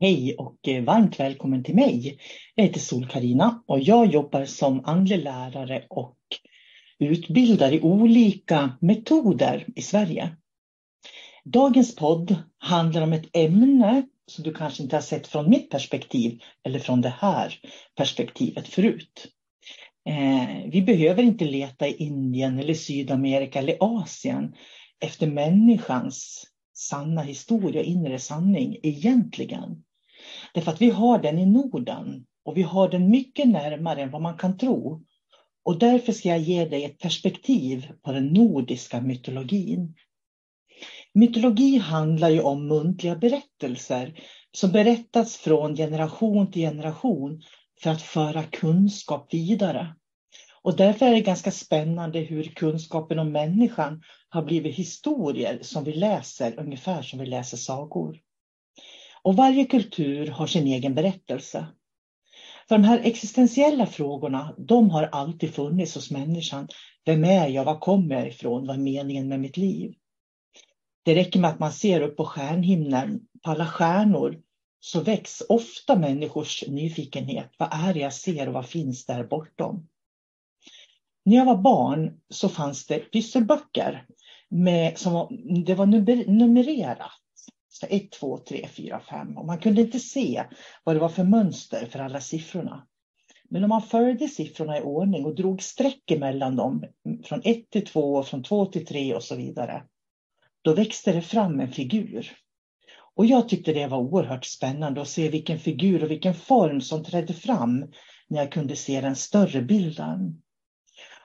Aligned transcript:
Hej 0.00 0.34
och 0.38 0.68
eh, 0.68 0.84
varmt 0.84 1.20
välkommen 1.20 1.64
till 1.64 1.74
mig. 1.74 2.18
Jag 2.54 2.64
heter 2.64 2.80
sol 2.80 3.06
karina 3.08 3.62
och 3.66 3.80
jag 3.80 4.06
jobbar 4.06 4.44
som 4.44 4.84
andlig 4.84 5.24
lärare 5.24 5.86
och 5.90 6.18
utbildar 6.98 7.72
i 7.72 7.80
olika 7.80 8.76
metoder 8.80 9.66
i 9.76 9.82
Sverige. 9.82 10.36
Dagens 11.44 11.96
podd 11.96 12.36
handlar 12.58 13.02
om 13.02 13.12
ett 13.12 13.36
ämne 13.36 14.06
som 14.26 14.44
du 14.44 14.54
kanske 14.54 14.82
inte 14.82 14.96
har 14.96 15.00
sett 15.00 15.26
från 15.26 15.50
mitt 15.50 15.70
perspektiv 15.70 16.40
eller 16.62 16.78
från 16.78 17.00
det 17.00 17.14
här 17.18 17.54
perspektivet 17.96 18.68
förut. 18.68 19.26
Eh, 20.08 20.70
vi 20.70 20.82
behöver 20.82 21.22
inte 21.22 21.44
leta 21.44 21.88
i 21.88 21.96
Indien 21.96 22.58
eller 22.58 22.74
Sydamerika 22.74 23.58
eller 23.58 23.76
Asien 23.80 24.54
efter 25.00 25.26
människans 25.26 26.46
sanna 26.74 27.22
historia, 27.22 27.82
inre 27.82 28.18
sanning 28.18 28.76
egentligen. 28.82 29.84
Därför 30.54 30.72
att 30.72 30.82
vi 30.82 30.90
har 30.90 31.18
den 31.18 31.38
i 31.38 31.46
Norden 31.46 32.24
och 32.44 32.56
vi 32.56 32.62
har 32.62 32.88
den 32.88 33.10
mycket 33.10 33.48
närmare 33.48 34.02
än 34.02 34.10
vad 34.10 34.22
man 34.22 34.38
kan 34.38 34.58
tro. 34.58 35.04
Och 35.64 35.78
därför 35.78 36.12
ska 36.12 36.28
jag 36.28 36.38
ge 36.38 36.64
dig 36.64 36.84
ett 36.84 36.98
perspektiv 36.98 37.92
på 38.02 38.12
den 38.12 38.32
nordiska 38.32 39.00
mytologin. 39.00 39.94
Mytologi 41.14 41.76
handlar 41.78 42.28
ju 42.28 42.40
om 42.40 42.68
muntliga 42.68 43.16
berättelser 43.16 44.20
som 44.52 44.72
berättas 44.72 45.36
från 45.36 45.76
generation 45.76 46.50
till 46.50 46.62
generation 46.62 47.42
för 47.82 47.90
att 47.90 48.02
föra 48.02 48.42
kunskap 48.42 49.34
vidare. 49.34 49.94
Och 50.62 50.76
därför 50.76 51.06
är 51.06 51.10
det 51.10 51.20
ganska 51.20 51.50
spännande 51.50 52.18
hur 52.18 52.44
kunskapen 52.44 53.18
om 53.18 53.32
människan 53.32 54.02
har 54.28 54.42
blivit 54.42 54.74
historier 54.74 55.58
som 55.62 55.84
vi 55.84 55.92
läser 55.92 56.60
ungefär 56.60 57.02
som 57.02 57.18
vi 57.18 57.26
läser 57.26 57.56
sagor. 57.56 58.16
Och 59.22 59.36
varje 59.36 59.64
kultur 59.64 60.26
har 60.26 60.46
sin 60.46 60.66
egen 60.66 60.94
berättelse. 60.94 61.66
För 62.68 62.78
de 62.78 62.84
här 62.84 63.00
existentiella 63.04 63.86
frågorna, 63.86 64.54
de 64.58 64.90
har 64.90 65.02
alltid 65.02 65.54
funnits 65.54 65.94
hos 65.94 66.10
människan. 66.10 66.68
Vem 67.04 67.24
är 67.24 67.48
jag? 67.48 67.64
Var 67.64 67.78
kommer 67.78 68.14
jag 68.14 68.28
ifrån? 68.28 68.66
Vad 68.66 68.76
är 68.76 68.80
meningen 68.80 69.28
med 69.28 69.40
mitt 69.40 69.56
liv? 69.56 69.94
Det 71.04 71.14
räcker 71.14 71.40
med 71.40 71.50
att 71.50 71.58
man 71.58 71.72
ser 71.72 72.00
upp 72.00 72.16
på 72.16 72.24
stjärnhimlen, 72.24 73.20
på 73.44 73.50
alla 73.50 73.66
stjärnor, 73.66 74.42
så 74.80 75.00
väcks 75.00 75.40
ofta 75.48 75.98
människors 75.98 76.64
nyfikenhet. 76.68 77.50
Vad 77.58 77.68
är 77.72 77.94
det 77.94 78.00
jag 78.00 78.14
ser 78.14 78.48
och 78.48 78.54
vad 78.54 78.66
finns 78.66 79.06
där 79.06 79.24
bortom? 79.24 79.88
När 81.24 81.36
jag 81.36 81.44
var 81.44 81.56
barn 81.56 82.20
så 82.28 82.48
fanns 82.48 82.86
det 82.86 82.98
pysselböcker 82.98 84.06
med, 84.48 84.98
som 84.98 85.28
det 85.64 85.74
var 85.74 85.86
numrerat. 86.26 87.12
1, 87.86 88.10
2, 88.10 88.38
3, 88.38 88.68
4, 88.68 89.00
5. 89.00 89.38
Och 89.38 89.46
man 89.46 89.58
kunde 89.58 89.80
inte 89.80 89.98
se 89.98 90.44
vad 90.84 90.96
det 90.96 91.00
var 91.00 91.08
för 91.08 91.24
mönster 91.24 91.86
för 91.86 91.98
alla 91.98 92.20
siffrorna. 92.20 92.86
Men 93.50 93.64
om 93.64 93.68
man 93.68 93.82
följde 93.82 94.28
siffrorna 94.28 94.78
i 94.78 94.82
ordning 94.82 95.24
och 95.24 95.34
drog 95.34 95.62
streck 95.62 96.10
emellan 96.10 96.56
dem 96.56 96.84
mm, 97.06 97.22
från 97.22 97.40
1 97.44 97.70
till 97.70 97.86
2 97.86 98.14
och 98.14 98.26
från 98.26 98.42
2 98.42 98.66
till 98.66 98.86
3 98.86 99.14
och 99.14 99.22
så 99.22 99.36
vidare. 99.36 99.82
Då 100.62 100.74
växte 100.74 101.12
det 101.12 101.22
fram 101.22 101.60
en 101.60 101.72
figur. 101.72 102.32
Och 103.14 103.26
jag 103.26 103.48
tyckte 103.48 103.72
det 103.72 103.86
var 103.86 103.98
oerhört 103.98 104.44
spännande 104.44 105.00
att 105.00 105.08
se 105.08 105.28
vilken 105.28 105.58
figur 105.58 106.04
och 106.04 106.10
vilken 106.10 106.34
form 106.34 106.80
som 106.80 107.04
trädde 107.04 107.34
fram 107.34 107.86
när 108.28 108.38
jag 108.38 108.52
kunde 108.52 108.76
se 108.76 109.00
den 109.00 109.16
större 109.16 109.62
bilden. 109.62 110.42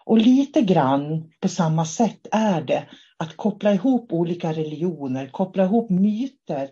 Och 0.06 0.18
lite 0.18 0.62
grann 0.62 1.32
på 1.40 1.48
samma 1.48 1.86
sätt 1.86 2.28
är 2.32 2.62
det 2.62 2.88
att 3.18 3.38
koppla 3.38 3.74
ihop 3.74 4.14
olika 4.14 4.54
religioner, 4.54 5.28
koppla 5.28 5.64
ihop 5.64 5.90
myter 5.90 6.70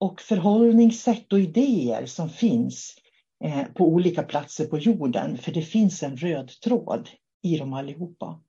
och 0.00 0.20
förhållningssätt 0.20 1.32
och 1.32 1.40
idéer 1.40 2.06
som 2.06 2.28
finns 2.28 2.96
eh, 3.44 3.64
på 3.74 3.88
olika 3.88 4.22
platser 4.22 4.66
på 4.66 4.78
jorden. 4.78 5.38
För 5.38 5.52
det 5.52 5.62
finns 5.62 6.02
en 6.02 6.16
röd 6.16 6.50
tråd 6.64 7.08
i 7.42 7.56
dem 7.56 7.72
allihopa. 7.72 8.40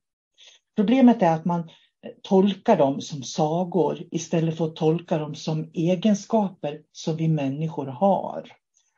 Problemet 0.75 1.21
är 1.21 1.33
att 1.33 1.45
man 1.45 1.59
eh, 1.59 2.11
tolkar 2.21 2.77
dem 2.77 3.01
som 3.01 3.23
sagor 3.23 4.03
istället 4.11 4.57
för 4.57 4.65
att 4.65 4.75
tolka 4.75 5.17
dem 5.17 5.35
som 5.35 5.69
egenskaper 5.73 6.81
som 6.91 7.15
vi 7.15 7.27
människor 7.27 7.85
har. 7.85 8.51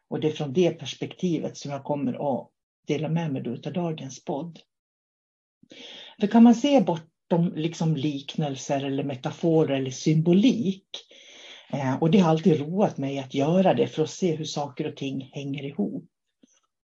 Och 0.09 0.20
det 0.20 0.28
är 0.28 0.31
från 0.31 0.53
det 0.53 0.72
perspektivet 0.72 1.58
som 1.58 1.72
jag 1.72 1.84
kommer 1.84 2.40
att 2.40 2.50
dela 2.88 3.09
med 3.09 3.34
mig 3.34 3.50
av 3.66 3.74
dagens 3.74 4.24
podd. 4.24 4.59
För 6.19 6.28
kan 6.28 6.44
man 6.44 6.55
se 6.55 6.81
bortom 6.81 7.53
liksom 7.55 7.95
liknelser 7.95 8.83
eller 8.83 9.03
metaforer 9.03 9.75
eller 9.75 9.91
symbolik 9.91 10.88
eh, 11.73 11.95
och 12.01 12.11
det 12.11 12.19
har 12.19 12.29
alltid 12.29 12.59
roat 12.59 12.97
mig 12.97 13.19
att 13.19 13.33
göra 13.33 13.73
det 13.73 13.88
för 13.88 14.03
att 14.03 14.09
se 14.09 14.35
hur 14.35 14.45
saker 14.45 14.88
och 14.88 14.95
ting 14.95 15.29
hänger 15.33 15.63
ihop. 15.63 16.05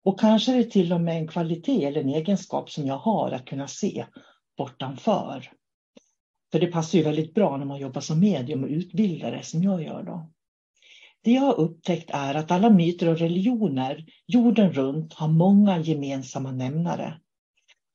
Och 0.04 0.20
kanske 0.20 0.52
är 0.52 0.56
det 0.56 0.70
till 0.70 0.92
och 0.92 1.00
med 1.00 1.16
en 1.16 1.28
kvalitet 1.28 1.84
eller 1.84 2.00
en 2.00 2.08
egenskap 2.08 2.70
som 2.70 2.86
jag 2.86 2.98
har 2.98 3.30
att 3.30 3.44
kunna 3.44 3.68
se 3.68 4.04
bortanför. 4.56 5.50
För 6.52 6.60
det 6.60 6.66
passar 6.66 6.98
ju 6.98 7.04
väldigt 7.04 7.34
bra 7.34 7.56
när 7.56 7.64
man 7.64 7.80
jobbar 7.80 8.00
som 8.00 8.20
medium 8.20 8.64
och 8.64 8.70
utbildare 8.70 9.42
som 9.42 9.62
jag 9.62 9.82
gör 9.82 10.02
då. 10.02 10.30
Det 11.24 11.32
jag 11.32 11.42
har 11.42 11.60
upptäckt 11.60 12.10
är 12.10 12.34
att 12.34 12.50
alla 12.50 12.70
myter 12.70 13.08
och 13.08 13.18
religioner 13.18 14.06
jorden 14.26 14.72
runt 14.72 15.14
har 15.14 15.28
många 15.28 15.78
gemensamma 15.78 16.52
nämnare. 16.52 17.20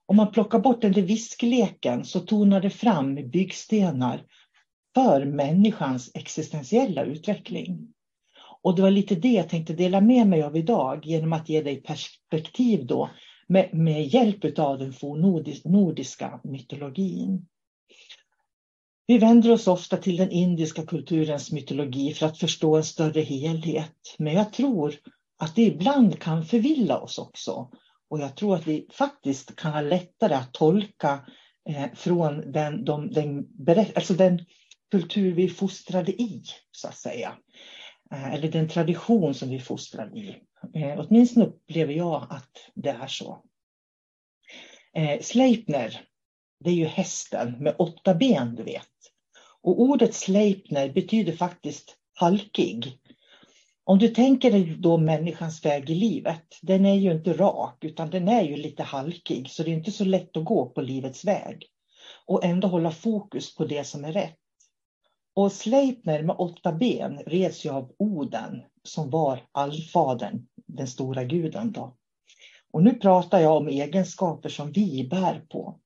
Om 0.10 0.16
man 0.16 0.32
plockar 0.32 0.60
bort 0.60 0.82
den 0.82 0.92
där 0.92 1.02
viskleken 1.02 2.06
så 2.06 2.20
tonar 2.20 2.62
det 2.62 2.70
fram 2.70 3.16
byggstenar 3.16 4.26
för 4.96 5.26
människans 5.26 6.12
existentiella 6.14 7.04
utveckling. 7.04 7.94
Och 8.62 8.76
det 8.76 8.82
var 8.82 8.92
lite 8.92 9.16
det 9.16 9.32
jag 9.32 9.50
tänkte 9.50 9.74
dela 9.74 10.02
med 10.02 10.28
mig 10.28 10.44
av 10.44 10.58
idag 10.58 11.06
genom 11.06 11.34
att 11.34 11.50
ge 11.50 11.62
dig 11.62 11.82
perspektiv 11.82 12.86
då 12.86 13.10
med, 13.48 13.74
med 13.74 14.06
hjälp 14.06 14.60
av 14.60 14.80
den 14.80 14.94
fornnordiska 14.94 16.40
mytologin. 16.44 17.48
Vi 19.08 19.18
vänder 19.18 19.52
oss 19.52 19.68
ofta 19.68 19.98
till 19.98 20.18
den 20.18 20.32
indiska 20.32 20.86
kulturens 20.86 21.52
mytologi 21.52 22.14
för 22.14 22.26
att 22.26 22.38
förstå 22.38 22.76
en 22.76 22.84
större 22.84 23.22
helhet. 23.22 24.16
Men 24.18 24.34
jag 24.34 24.54
tror 24.54 24.96
att 25.38 25.56
det 25.56 25.64
ibland 25.64 26.20
kan 26.20 26.46
förvilla 26.46 27.00
oss 27.00 27.18
också 27.18 27.70
och 28.10 28.20
jag 28.20 28.36
tror 28.36 28.56
att 28.56 28.68
vi 28.68 28.88
faktiskt 28.92 29.56
kan 29.56 29.74
ha 29.74 29.82
lättare 29.82 30.34
att 30.34 30.54
tolka 30.54 31.26
eh, 31.70 31.86
från 31.94 32.52
den, 32.52 32.86
de, 32.86 33.12
den, 33.12 33.48
alltså 33.96 34.14
den 34.14 34.46
kultur 34.92 35.34
vi 35.34 35.44
är 35.44 35.50
fostrade 35.50 36.12
i, 36.12 36.44
så 36.72 36.88
att 36.88 36.98
säga. 36.98 37.38
Eh, 38.12 38.34
eller 38.34 38.52
den 38.52 38.70
tradition 38.70 39.34
som 39.34 39.50
vi 39.50 39.60
fostrade 39.60 40.18
i. 40.18 40.36
Eh, 40.76 41.00
åtminstone 41.00 41.46
upplever 41.46 41.94
jag 41.94 42.28
att 42.30 42.72
det 42.76 42.90
är 42.90 43.08
så. 43.08 43.44
Eh, 44.94 45.22
Sleipner, 45.22 46.02
det 46.64 46.70
är 46.70 46.74
ju 46.74 46.86
hästen 46.86 47.52
med 47.52 47.76
åtta 47.80 48.14
ben, 48.14 48.56
du 48.56 48.64
vet. 48.64 48.90
Och 49.62 49.82
ordet 49.82 50.16
Sleipner 50.16 50.90
betyder 50.90 51.34
faktiskt 51.34 51.98
halkig. 52.14 53.00
Om 53.90 54.00
du 54.00 54.08
tänker 54.08 54.52
dig 54.52 54.76
då 54.80 54.98
människans 54.98 55.66
väg 55.66 55.90
i 55.90 55.96
livet, 55.96 56.44
den 56.62 56.86
är 56.86 56.96
ju 56.96 57.12
inte 57.12 57.34
rak 57.34 57.84
utan 57.84 58.10
den 58.10 58.28
är 58.28 58.42
ju 58.42 58.56
lite 58.56 58.84
halkig 58.84 59.50
så 59.50 59.64
det 59.64 59.72
är 59.72 59.76
inte 59.76 59.92
så 59.92 60.06
lätt 60.06 60.38
att 60.38 60.46
gå 60.46 60.70
på 60.70 60.82
livets 60.82 61.26
väg. 61.26 61.66
Och 62.26 62.44
ändå 62.46 62.68
hålla 62.68 62.92
fokus 62.92 63.56
på 63.56 63.66
det 63.66 63.84
som 63.84 64.06
är 64.06 64.12
rätt. 64.12 64.38
Och 65.36 65.52
Sleipner 65.52 66.24
med 66.24 66.36
åtta 66.40 66.72
ben 66.72 67.22
reds 67.26 67.66
ju 67.66 67.70
av 67.70 67.92
Oden 68.00 68.62
som 68.84 69.10
var 69.10 69.40
allfadern, 69.52 70.48
den 70.68 70.88
stora 70.88 71.24
guden. 71.24 71.72
Då. 71.72 71.96
Och 72.72 72.84
nu 72.84 72.94
pratar 72.94 73.40
jag 73.40 73.58
om 73.58 73.68
egenskaper 73.68 74.50
som 74.50 74.72
vi 74.72 75.08
bär 75.12 75.46
på. 75.50 75.80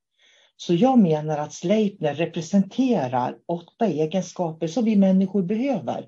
Så 0.57 0.73
jag 0.73 0.99
menar 0.99 1.37
att 1.37 1.53
Sleipner 1.53 2.13
representerar 2.13 3.37
åtta 3.47 3.87
egenskaper 3.87 4.67
som 4.67 4.85
vi 4.85 4.95
människor 4.95 5.43
behöver 5.43 6.07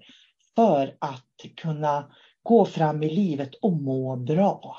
för 0.55 0.97
att 0.99 1.55
kunna 1.57 2.11
gå 2.43 2.65
fram 2.65 3.03
i 3.03 3.09
livet 3.09 3.55
och 3.61 3.73
må 3.73 4.15
bra. 4.15 4.77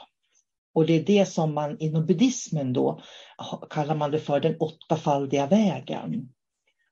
Och 0.74 0.86
det 0.86 0.92
är 0.92 1.04
det 1.04 1.26
som 1.26 1.54
man 1.54 1.78
inom 1.78 2.06
buddhismen 2.06 2.72
då 2.72 3.00
kallar 3.70 3.94
man 3.94 4.10
det 4.10 4.18
för 4.18 4.40
den 4.40 4.56
åttafaldiga 4.60 5.46
vägen. 5.46 6.28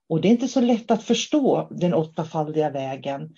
Och 0.08 0.20
det 0.20 0.28
är 0.28 0.32
inte 0.32 0.48
så 0.48 0.60
lätt 0.60 0.90
att 0.90 1.02
förstå 1.02 1.68
den 1.70 1.94
åttafaldiga 1.94 2.70
vägen 2.70 3.34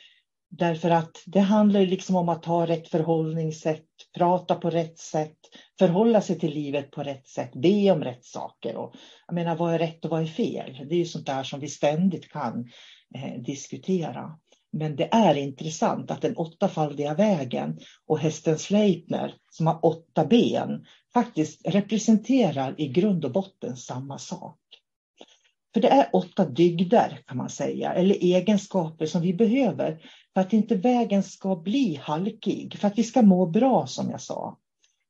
Därför 0.48 0.90
att 0.90 1.22
det 1.26 1.40
handlar 1.40 1.80
liksom 1.80 2.16
om 2.16 2.28
att 2.28 2.44
ha 2.44 2.66
rätt 2.66 2.88
förhållningssätt, 2.88 3.86
prata 4.18 4.54
på 4.54 4.70
rätt 4.70 4.98
sätt, 4.98 5.38
förhålla 5.78 6.20
sig 6.20 6.38
till 6.38 6.54
livet 6.54 6.90
på 6.90 7.02
rätt 7.02 7.28
sätt, 7.28 7.52
be 7.54 7.90
om 7.90 8.04
rätt 8.04 8.24
saker. 8.24 8.76
Och, 8.76 8.94
jag 9.26 9.34
menar, 9.34 9.56
vad 9.56 9.74
är 9.74 9.78
rätt 9.78 10.04
och 10.04 10.10
vad 10.10 10.22
är 10.22 10.26
fel? 10.26 10.86
Det 10.88 10.94
är 10.94 10.98
ju 10.98 11.04
sånt 11.04 11.26
där 11.26 11.42
som 11.42 11.60
vi 11.60 11.68
ständigt 11.68 12.32
kan 12.32 12.68
eh, 13.14 13.42
diskutera. 13.42 14.38
Men 14.72 14.96
det 14.96 15.08
är 15.12 15.34
intressant 15.34 16.10
att 16.10 16.22
den 16.22 16.36
åttafaldiga 16.36 17.14
vägen 17.14 17.78
och 18.06 18.18
hästen 18.18 18.58
Sleipner 18.58 19.34
som 19.50 19.66
har 19.66 19.84
åtta 19.86 20.24
ben 20.24 20.86
faktiskt 21.14 21.66
representerar 21.66 22.80
i 22.80 22.88
grund 22.88 23.24
och 23.24 23.32
botten 23.32 23.76
samma 23.76 24.18
sak. 24.18 24.58
För 25.74 25.80
det 25.80 25.88
är 25.88 26.10
åtta 26.12 26.44
dygder 26.44 27.20
kan 27.26 27.36
man 27.36 27.48
säga, 27.48 27.92
eller 27.92 28.14
egenskaper 28.14 29.06
som 29.06 29.22
vi 29.22 29.34
behöver 29.34 30.02
för 30.34 30.40
att 30.40 30.52
inte 30.52 30.74
vägen 30.74 31.22
ska 31.22 31.56
bli 31.56 32.00
halkig, 32.02 32.78
för 32.78 32.88
att 32.88 32.98
vi 32.98 33.04
ska 33.04 33.22
må 33.22 33.46
bra 33.46 33.86
som 33.86 34.10
jag 34.10 34.20
sa, 34.20 34.58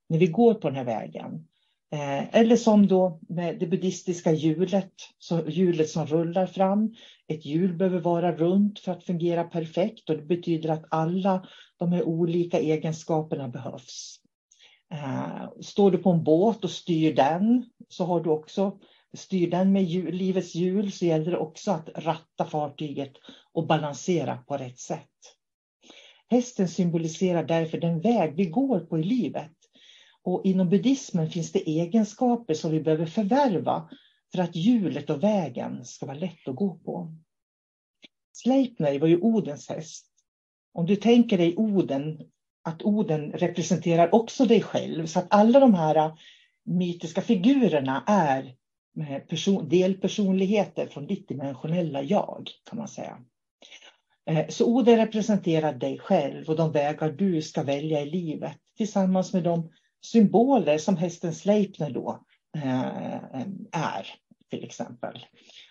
när 0.08 0.18
vi 0.18 0.26
går 0.26 0.54
på 0.54 0.68
den 0.68 0.76
här 0.76 0.84
vägen. 0.84 1.48
Eh, 1.96 2.34
eller 2.40 2.56
som 2.56 2.86
då 2.86 3.20
med 3.28 3.58
det 3.58 3.66
buddhistiska 3.66 4.32
hjulet, 4.32 4.92
hjulet 5.46 5.90
som 5.90 6.06
rullar 6.06 6.46
fram. 6.46 6.94
Ett 7.28 7.44
hjul 7.44 7.76
behöver 7.76 8.00
vara 8.00 8.32
runt 8.32 8.78
för 8.78 8.92
att 8.92 9.04
fungera 9.04 9.44
perfekt 9.44 10.10
och 10.10 10.16
det 10.16 10.22
betyder 10.22 10.68
att 10.68 10.84
alla 10.90 11.46
de 11.78 11.92
här 11.92 12.02
olika 12.02 12.58
egenskaperna 12.58 13.48
behövs. 13.48 14.20
Eh, 14.92 15.48
står 15.60 15.90
du 15.90 15.98
på 15.98 16.10
en 16.10 16.24
båt 16.24 16.64
och 16.64 16.70
styr 16.70 17.14
den 17.14 17.70
så 17.88 18.04
har 18.04 18.20
du 18.20 18.30
också 18.30 18.78
styr 19.16 19.50
den 19.50 19.72
med 19.72 19.84
hjul, 19.84 20.14
livets 20.14 20.54
hjul 20.54 20.92
så 20.92 21.04
gäller 21.04 21.30
det 21.30 21.38
också 21.38 21.70
att 21.70 21.88
ratta 21.94 22.44
fartyget 22.44 23.12
och 23.52 23.66
balansera 23.66 24.36
på 24.36 24.56
rätt 24.56 24.78
sätt. 24.78 25.10
Hästen 26.28 26.68
symboliserar 26.68 27.44
därför 27.44 27.78
den 27.78 28.00
väg 28.00 28.36
vi 28.36 28.46
går 28.46 28.80
på 28.80 28.98
i 28.98 29.02
livet. 29.02 29.55
Och 30.26 30.40
inom 30.44 30.68
buddhismen 30.68 31.30
finns 31.30 31.52
det 31.52 31.68
egenskaper 31.68 32.54
som 32.54 32.70
vi 32.70 32.80
behöver 32.80 33.06
förvärva 33.06 33.88
för 34.32 34.42
att 34.42 34.56
hjulet 34.56 35.10
och 35.10 35.22
vägen 35.22 35.84
ska 35.84 36.06
vara 36.06 36.18
lätt 36.18 36.48
att 36.48 36.56
gå 36.56 36.74
på. 36.74 37.14
Sleipner 38.32 38.98
var 38.98 39.08
ju 39.08 39.20
Odens 39.20 39.68
häst. 39.68 40.06
Om 40.72 40.86
du 40.86 40.96
tänker 40.96 41.38
dig 41.38 41.56
Oden, 41.56 42.20
att 42.64 42.82
Oden 42.82 43.32
representerar 43.32 44.14
också 44.14 44.44
dig 44.44 44.62
själv, 44.62 45.06
så 45.06 45.18
att 45.18 45.26
alla 45.30 45.60
de 45.60 45.74
här 45.74 46.12
mytiska 46.64 47.20
figurerna 47.20 48.04
är 48.06 48.54
person, 49.28 49.68
delpersonligheter 49.68 50.86
från 50.86 51.06
ditt 51.06 51.28
dimensionella 51.28 52.02
jag, 52.02 52.50
kan 52.70 52.78
man 52.78 52.88
säga. 52.88 53.18
Eh, 54.30 54.48
så 54.48 54.66
Oden 54.66 54.96
representerar 54.96 55.72
dig 55.72 55.98
själv 55.98 56.48
och 56.48 56.56
de 56.56 56.72
vägar 56.72 57.12
du 57.12 57.42
ska 57.42 57.62
välja 57.62 58.00
i 58.00 58.10
livet 58.10 58.56
tillsammans 58.76 59.32
med 59.32 59.42
de 59.42 59.70
symboler 60.12 60.78
som 60.78 60.96
hästen 60.96 61.34
Sleipner 61.34 61.90
då 61.90 62.24
eh, 62.56 63.42
är, 63.72 64.06
till 64.50 64.64
exempel. 64.64 65.26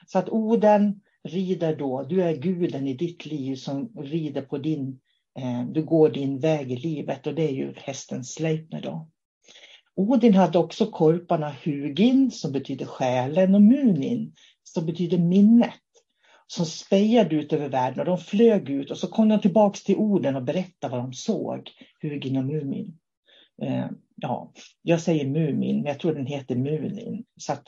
Så 0.08 0.20
att 0.20 0.30
Oden 0.30 1.02
rider 1.24 1.76
då, 1.76 2.04
du 2.04 2.24
är 2.24 2.36
guden 2.36 2.88
i 2.88 2.94
ditt 2.94 3.26
liv 3.26 3.56
som 3.56 3.92
rider 3.98 4.42
på 4.42 4.58
din, 4.58 5.00
eh, 5.40 5.66
du 5.72 5.84
går 5.84 6.10
din 6.10 6.40
väg 6.40 6.72
i 6.72 6.78
livet 6.78 7.28
och 7.28 7.36
det 7.36 7.50
är 7.50 7.54
ju 7.54 7.74
hästen 7.76 8.24
Sleipner 8.24 8.82
då. 8.82 9.10
Odin 9.96 10.34
hade 10.34 10.58
också 10.58 10.86
korparna 10.86 11.56
Hugin 11.64 12.32
som 12.32 12.52
betyder 12.52 12.86
själen 12.86 13.56
och 13.56 13.62
Munin 13.62 14.34
som 14.64 14.86
betyder 14.86 15.18
minnet 15.18 15.74
som 16.48 16.66
spejade 16.66 17.36
ut 17.36 17.54
över 17.54 17.70
världen 17.70 18.00
och 18.00 18.06
de 18.06 18.18
flög 18.18 18.70
ut 18.70 18.92
och 18.92 18.98
så 18.98 19.08
kom 19.08 19.30
de 19.30 19.40
tillbaks 19.42 19.84
till 19.84 19.96
Oden 19.96 20.36
och 20.36 20.44
berättade 20.44 20.92
vad 20.92 21.04
de 21.04 21.14
såg, 21.14 21.72
Hugin 22.02 22.38
och 22.38 22.46
Mumin. 22.46 22.98
Eh, 23.62 23.86
Ja, 24.16 24.52
jag 24.82 25.02
säger 25.02 25.26
Mumin, 25.26 25.76
men 25.76 25.86
jag 25.86 26.00
tror 26.00 26.14
den 26.14 26.26
heter 26.26 26.56
Munin. 26.56 27.24
Så 27.38 27.54
att, 27.54 27.68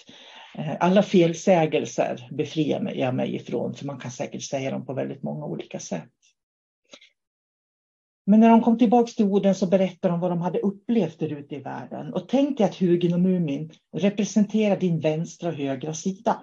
eh, 0.57 0.75
alla 0.79 1.03
felsägelser 1.03 2.27
befriar 2.31 2.93
jag 2.95 3.15
mig 3.15 3.35
ifrån, 3.35 3.73
för 3.73 3.85
man 3.85 3.99
kan 3.99 4.11
säkert 4.11 4.43
säga 4.43 4.71
dem 4.71 4.85
på 4.85 4.93
väldigt 4.93 5.23
många 5.23 5.45
olika 5.45 5.79
sätt. 5.79 6.09
Men 8.25 8.39
när 8.39 8.49
de 8.49 8.61
kom 8.61 8.77
tillbaka 8.77 9.11
till 9.11 9.25
orden 9.25 9.55
så 9.55 9.67
berättade 9.67 10.13
de 10.13 10.19
vad 10.19 10.31
de 10.31 10.41
hade 10.41 10.59
upplevt 10.59 11.19
där 11.19 11.33
ute 11.33 11.55
i 11.55 11.59
världen. 11.59 12.13
Och 12.13 12.29
tänk 12.29 12.57
dig 12.57 12.65
att 12.65 12.75
Hugin 12.75 13.13
och 13.13 13.19
Mumin 13.19 13.71
representerar 13.93 14.77
din 14.77 14.99
vänstra 14.99 15.49
och 15.49 15.55
högra 15.55 15.93
sida. 15.93 16.41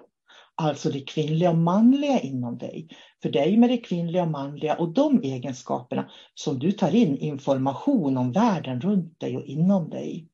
Alltså 0.57 0.89
det 0.89 0.99
kvinnliga 0.99 1.49
och 1.49 1.57
manliga 1.57 2.19
inom 2.19 2.57
dig. 2.57 2.87
För 3.21 3.29
det 3.29 3.39
är 3.39 3.45
ju 3.45 3.57
med 3.57 3.69
det 3.69 3.77
kvinnliga 3.77 4.23
och 4.23 4.31
manliga 4.31 4.75
och 4.75 4.93
de 4.93 5.21
egenskaperna 5.21 6.09
som 6.33 6.59
du 6.59 6.71
tar 6.71 6.95
in 6.95 7.17
information 7.17 8.17
om 8.17 8.31
världen 8.31 8.81
runt 8.81 9.19
dig 9.19 9.37
och 9.37 9.45
inom 9.45 9.89
dig. 9.89 10.27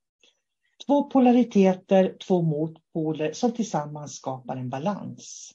Två 0.86 1.04
polariteter, 1.04 2.16
två 2.28 2.42
motpoler 2.42 3.32
som 3.34 3.52
tillsammans 3.52 4.16
skapar 4.16 4.58
en 4.58 4.70
balans. 4.70 5.52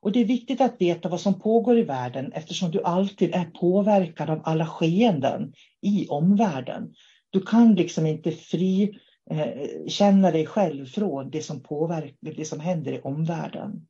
Och 0.00 0.12
det 0.12 0.20
är 0.20 0.24
viktigt 0.24 0.60
att 0.60 0.80
veta 0.80 1.08
vad 1.08 1.20
som 1.20 1.40
pågår 1.40 1.78
i 1.78 1.82
världen 1.82 2.32
eftersom 2.32 2.70
du 2.70 2.82
alltid 2.82 3.34
är 3.34 3.44
påverkad 3.44 4.30
av 4.30 4.40
alla 4.44 4.66
skeenden 4.66 5.52
i 5.82 6.08
omvärlden. 6.08 6.94
Du 7.30 7.40
kan 7.40 7.74
liksom 7.74 8.06
inte 8.06 8.32
fri 8.32 8.98
Eh, 9.30 9.86
känna 9.88 10.30
dig 10.30 10.46
själv 10.46 10.86
från 10.86 11.30
det 11.30 11.42
som 11.42 11.62
påverkar, 11.62 12.32
det 12.36 12.44
som 12.44 12.60
händer 12.60 12.92
i 12.92 13.00
omvärlden. 13.00 13.86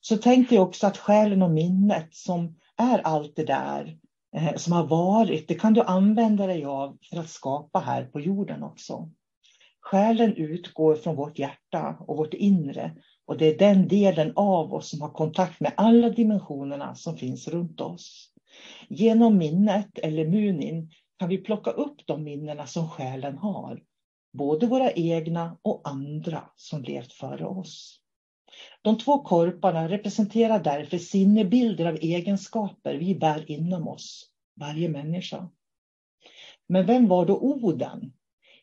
Så 0.00 0.16
tänk 0.16 0.48
dig 0.48 0.58
också 0.58 0.86
att 0.86 0.98
själen 0.98 1.42
och 1.42 1.50
minnet 1.50 2.14
som 2.14 2.56
är 2.76 2.98
allt 2.98 3.36
det 3.36 3.44
där 3.44 3.98
eh, 4.36 4.56
som 4.56 4.72
har 4.72 4.86
varit, 4.86 5.48
det 5.48 5.54
kan 5.54 5.74
du 5.74 5.82
använda 5.82 6.46
dig 6.46 6.64
av 6.64 6.98
för 7.10 7.20
att 7.20 7.30
skapa 7.30 7.78
här 7.78 8.04
på 8.04 8.20
jorden 8.20 8.62
också. 8.62 9.10
Själen 9.80 10.34
utgår 10.34 10.94
från 10.94 11.16
vårt 11.16 11.38
hjärta 11.38 11.96
och 12.00 12.16
vårt 12.16 12.34
inre 12.34 12.92
och 13.26 13.38
det 13.38 13.46
är 13.46 13.58
den 13.58 13.88
delen 13.88 14.32
av 14.36 14.74
oss 14.74 14.90
som 14.90 15.00
har 15.00 15.10
kontakt 15.10 15.60
med 15.60 15.72
alla 15.76 16.10
dimensionerna 16.10 16.94
som 16.94 17.16
finns 17.16 17.48
runt 17.48 17.80
oss. 17.80 18.32
Genom 18.88 19.38
minnet 19.38 19.98
eller 19.98 20.26
munin 20.26 20.90
kan 21.18 21.28
vi 21.28 21.38
plocka 21.38 21.70
upp 21.70 22.06
de 22.06 22.24
minnena 22.24 22.66
som 22.66 22.88
själen 22.88 23.38
har. 23.38 23.82
Både 24.38 24.66
våra 24.66 24.92
egna 24.92 25.58
och 25.62 25.80
andra 25.84 26.50
som 26.56 26.82
levt 26.82 27.12
före 27.12 27.46
oss. 27.46 28.00
De 28.82 28.98
två 28.98 29.18
korparna 29.18 29.88
representerar 29.88 30.58
därför 30.64 30.98
sinnebilder 30.98 31.86
av 31.86 31.94
egenskaper 31.94 32.94
vi 32.94 33.14
bär 33.14 33.50
inom 33.50 33.88
oss, 33.88 34.30
varje 34.60 34.88
människa. 34.88 35.50
Men 36.66 36.86
vem 36.86 37.08
var 37.08 37.26
då 37.26 37.38
Oden? 37.38 38.12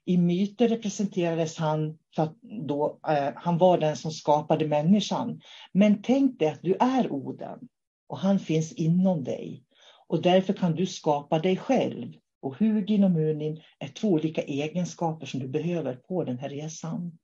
I 0.05 0.17
myter 0.17 0.67
representerades 0.67 1.58
han 1.58 1.98
för 2.15 2.24
att 2.24 2.41
då, 2.41 3.00
eh, 3.08 3.34
han 3.36 3.58
var 3.58 3.77
den 3.77 3.96
som 3.96 4.12
skapade 4.12 4.67
människan. 4.67 5.41
Men 5.72 6.01
tänk 6.01 6.39
dig 6.39 6.48
att 6.48 6.62
du 6.62 6.75
är 6.79 7.12
Oden 7.12 7.60
och 8.08 8.17
han 8.17 8.39
finns 8.39 8.74
inom 8.74 9.24
dig. 9.24 9.63
Och 10.08 10.22
därför 10.22 10.53
kan 10.53 10.75
du 10.75 10.86
skapa 10.86 11.39
dig 11.39 11.58
själv. 11.58 12.13
Och 12.46 12.60
Hugin 12.60 13.04
och 13.04 13.12
Munin 13.12 13.62
är 13.80 13.88
två 13.88 14.08
olika 14.08 14.42
egenskaper 14.42 15.25
som 15.25 15.40
du 15.40 15.48
behöver 15.48 15.96
på 15.96 16.24
den 16.24 16.40
här 16.40 16.50
resan. 16.50 17.18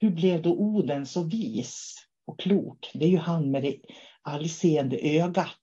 Hur 0.00 0.10
blev 0.10 0.42
då 0.42 0.52
Oden 0.52 1.06
så 1.06 1.22
vis 1.22 1.94
och 2.26 2.40
klok? 2.40 2.90
Det 2.94 3.04
är 3.04 3.08
ju 3.08 3.16
han 3.16 3.50
med 3.50 3.62
det 3.62 3.76
allseende 4.22 4.98
ögat. 5.02 5.58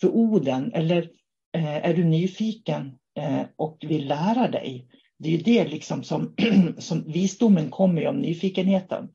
För 0.00 0.08
Oden, 0.08 0.72
eller 0.72 1.10
eh, 1.52 1.76
är 1.76 1.94
du 1.94 2.04
nyfiken 2.04 2.98
eh, 3.18 3.42
och 3.56 3.78
vill 3.80 4.08
lära 4.08 4.48
dig 4.48 4.88
Det 5.18 5.28
är 5.28 5.32
ju 5.32 5.42
det 5.42 5.68
liksom 5.68 6.04
som, 6.04 6.34
som 6.78 7.12
visdomen 7.12 7.70
kommer 7.70 8.06
om 8.06 8.16
nyfikenheten. 8.16 9.08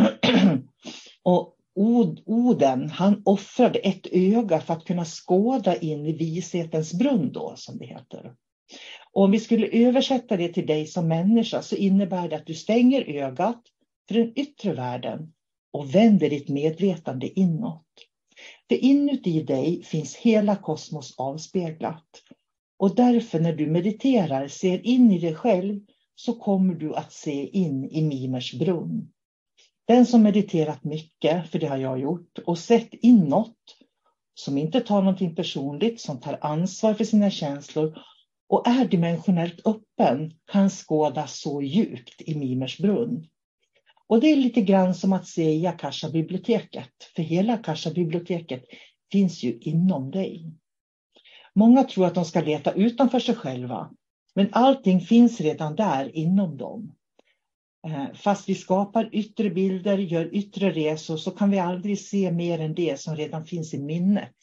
Och 1.22 1.56
Oden, 1.74 2.90
han 2.90 3.22
offrade 3.24 3.78
ett 3.78 4.06
öga 4.12 4.60
för 4.60 4.74
att 4.74 4.84
kunna 4.84 5.04
skåda 5.04 5.76
in 5.76 6.06
i 6.06 6.12
vishetens 6.12 6.94
brunn 6.94 7.32
då, 7.32 7.52
som 7.56 7.78
det 7.78 7.86
heter. 7.86 8.34
Och 9.12 9.24
om 9.24 9.30
vi 9.30 9.40
skulle 9.40 9.66
översätta 9.66 10.36
det 10.36 10.48
till 10.48 10.66
dig 10.66 10.86
som 10.86 11.08
människa 11.08 11.62
så 11.62 11.76
innebär 11.76 12.28
det 12.28 12.36
att 12.36 12.46
du 12.46 12.54
stänger 12.54 13.08
ögat 13.08 13.62
för 14.08 14.14
den 14.14 14.38
yttre 14.38 14.72
världen 14.72 15.32
och 15.72 15.94
vänder 15.94 16.30
ditt 16.30 16.48
medvetande 16.48 17.40
inåt. 17.40 17.86
För 18.68 18.84
inuti 18.84 19.42
dig 19.42 19.82
finns 19.82 20.16
hela 20.16 20.56
kosmos 20.56 21.14
avspeglat. 21.18 22.22
Och 22.78 22.94
därför 22.94 23.40
när 23.40 23.52
du 23.52 23.66
mediterar, 23.66 24.48
ser 24.48 24.86
in 24.86 25.12
i 25.12 25.18
dig 25.18 25.34
själv, 25.34 25.80
så 26.14 26.34
kommer 26.34 26.74
du 26.74 26.94
att 26.94 27.12
se 27.12 27.48
in 27.48 27.84
i 27.84 28.02
Mimers 28.02 28.54
brunn. 28.54 29.12
Den 29.90 30.06
som 30.06 30.22
mediterat 30.22 30.84
mycket, 30.84 31.50
för 31.50 31.58
det 31.58 31.66
har 31.66 31.76
jag 31.76 32.00
gjort, 32.00 32.38
och 32.38 32.58
sett 32.58 32.94
inåt, 32.94 33.56
som 34.34 34.58
inte 34.58 34.80
tar 34.80 35.02
någonting 35.02 35.34
personligt, 35.34 36.00
som 36.00 36.20
tar 36.20 36.38
ansvar 36.40 36.94
för 36.94 37.04
sina 37.04 37.30
känslor 37.30 37.98
och 38.48 38.68
är 38.68 38.84
dimensionellt 38.84 39.66
öppen, 39.66 40.32
kan 40.52 40.70
skåda 40.70 41.26
så 41.26 41.62
djupt 41.62 42.20
i 42.20 42.34
Mimers 42.34 42.78
brunn. 42.78 43.26
Och 44.06 44.20
det 44.20 44.32
är 44.32 44.36
lite 44.36 44.60
grann 44.60 44.94
som 44.94 45.12
att 45.12 45.26
se 45.26 45.52
i 45.52 45.66
Akasha-biblioteket, 45.66 46.92
för 47.16 47.22
hela 47.22 47.54
Akasha-biblioteket 47.54 48.64
finns 49.12 49.42
ju 49.42 49.58
inom 49.58 50.10
dig. 50.10 50.52
Många 51.54 51.84
tror 51.84 52.06
att 52.06 52.14
de 52.14 52.24
ska 52.24 52.40
leta 52.40 52.72
utanför 52.72 53.20
sig 53.20 53.34
själva, 53.34 53.90
men 54.34 54.48
allting 54.52 55.00
finns 55.00 55.40
redan 55.40 55.74
där 55.76 56.16
inom 56.16 56.56
dem. 56.56 56.96
Eh, 57.86 58.14
fast 58.14 58.48
vi 58.48 58.54
skapar 58.54 59.08
yttre 59.12 59.50
bilder, 59.50 59.98
gör 59.98 60.34
yttre 60.34 60.70
resor, 60.70 61.16
så 61.16 61.30
kan 61.30 61.50
vi 61.50 61.58
aldrig 61.58 62.00
se 62.00 62.32
mer 62.32 62.58
än 62.58 62.74
det 62.74 63.00
som 63.00 63.16
redan 63.16 63.44
finns 63.44 63.74
i 63.74 63.78
minnet, 63.78 64.34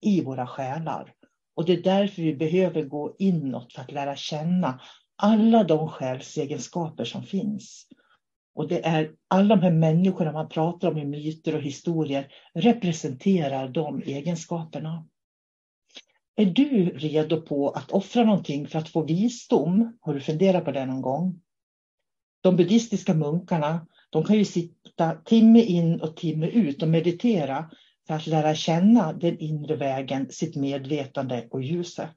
i 0.00 0.24
våra 0.24 0.46
själar. 0.46 1.12
Och 1.54 1.64
det 1.64 1.72
är 1.72 1.82
därför 1.82 2.22
vi 2.22 2.34
behöver 2.34 2.82
gå 2.82 3.16
inåt 3.18 3.72
för 3.72 3.82
att 3.82 3.92
lära 3.92 4.16
känna 4.16 4.80
alla 5.16 5.64
de 5.64 5.88
själsegenskaper 5.88 7.04
som 7.04 7.22
finns. 7.22 7.86
Och 8.54 8.68
det 8.68 8.86
är 8.86 9.12
alla 9.28 9.56
de 9.56 9.62
här 9.62 9.72
människorna 9.72 10.32
man 10.32 10.48
pratar 10.48 10.90
om 10.90 10.98
i 10.98 11.04
myter 11.04 11.54
och 11.54 11.62
historier 11.62 12.32
representerar 12.54 13.68
de 13.68 14.02
egenskaperna. 14.02 15.06
Är 16.36 16.46
du 16.46 16.84
redo 16.98 17.40
på 17.40 17.70
att 17.70 17.90
offra 17.90 18.24
någonting 18.24 18.68
för 18.68 18.78
att 18.78 18.88
få 18.88 19.02
visdom? 19.02 19.98
Har 20.00 20.14
du 20.14 20.20
funderat 20.20 20.64
på 20.64 20.72
det 20.72 20.86
någon 20.86 21.02
gång? 21.02 21.40
De 22.40 22.56
buddhistiska 22.56 23.14
munkarna, 23.14 23.86
de 24.10 24.24
kan 24.24 24.36
ju 24.36 24.44
sitta 24.44 25.14
timme 25.14 25.60
in 25.60 26.00
och 26.00 26.16
timme 26.16 26.46
ut 26.46 26.82
och 26.82 26.88
meditera 26.88 27.70
för 28.06 28.14
att 28.14 28.26
lära 28.26 28.54
känna 28.54 29.12
den 29.12 29.38
inre 29.38 29.76
vägen, 29.76 30.26
sitt 30.30 30.56
medvetande 30.56 31.48
och 31.50 31.62
ljuset. 31.62 32.16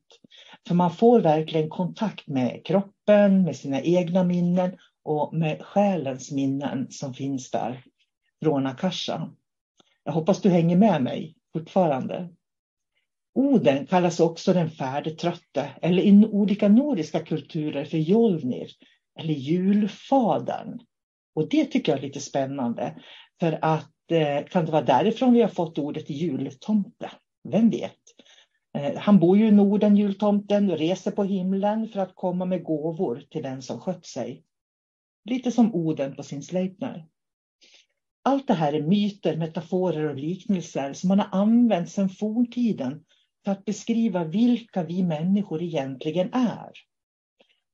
För 0.67 0.75
man 0.75 0.91
får 0.91 1.21
verkligen 1.21 1.69
kontakt 1.69 2.27
med 2.27 2.65
kroppen, 2.65 3.43
med 3.43 3.55
sina 3.55 3.81
egna 3.81 4.23
minnen 4.23 4.77
och 5.03 5.33
med 5.33 5.61
själens 5.61 6.31
minnen 6.31 6.87
som 6.91 7.13
finns 7.13 7.51
där 7.51 7.83
från 8.43 8.67
Akasha. 8.67 9.31
Jag 10.03 10.13
hoppas 10.13 10.41
du 10.41 10.49
hänger 10.49 10.77
med 10.77 11.03
mig 11.03 11.35
fortfarande. 11.53 12.29
Oden 13.35 13.85
kallas 13.85 14.19
också 14.19 14.53
den 14.53 14.69
färdigtrötte 14.69 15.69
eller 15.81 16.03
i 16.03 16.25
olika 16.25 16.67
nordiska 16.67 17.19
kulturer 17.19 17.85
för 17.85 17.97
Jolnir 17.97 18.67
eller 19.19 19.33
julfadern. 19.33 20.79
Och 21.35 21.49
det 21.49 21.65
tycker 21.65 21.91
jag 21.91 21.99
är 21.99 22.07
lite 22.07 22.19
spännande 22.19 23.01
för 23.39 23.59
att 23.61 24.11
eh, 24.11 24.45
kan 24.49 24.65
det 24.65 24.71
vara 24.71 24.81
därifrån 24.81 25.33
vi 25.33 25.41
har 25.41 25.49
fått 25.49 25.77
ordet 25.77 26.09
jultomte? 26.09 27.11
Vem 27.49 27.69
vet? 27.69 27.99
Eh, 28.77 28.99
han 28.99 29.19
bor 29.19 29.37
ju 29.37 29.47
i 29.47 29.51
Norden, 29.51 29.97
jultomten, 29.97 30.71
och 30.71 30.77
reser 30.77 31.11
på 31.11 31.23
himlen 31.23 31.87
för 31.87 31.99
att 31.99 32.15
komma 32.15 32.45
med 32.45 32.63
gåvor 32.63 33.23
till 33.29 33.43
den 33.43 33.61
som 33.61 33.79
skött 33.79 34.05
sig. 34.05 34.43
Lite 35.29 35.51
som 35.51 35.75
Oden 35.75 36.15
på 36.15 36.23
sin 36.23 36.43
Sleipner. 36.43 37.05
Allt 38.23 38.47
det 38.47 38.53
här 38.53 38.73
är 38.73 38.81
myter, 38.81 39.37
metaforer 39.37 40.09
och 40.09 40.15
liknelser 40.15 40.93
som 40.93 41.07
man 41.07 41.19
har 41.19 41.29
använt 41.31 41.89
sedan 41.89 42.09
forntiden 42.09 43.03
för 43.45 43.51
att 43.51 43.65
beskriva 43.65 44.23
vilka 44.23 44.83
vi 44.83 45.03
människor 45.03 45.61
egentligen 45.61 46.33
är. 46.33 46.71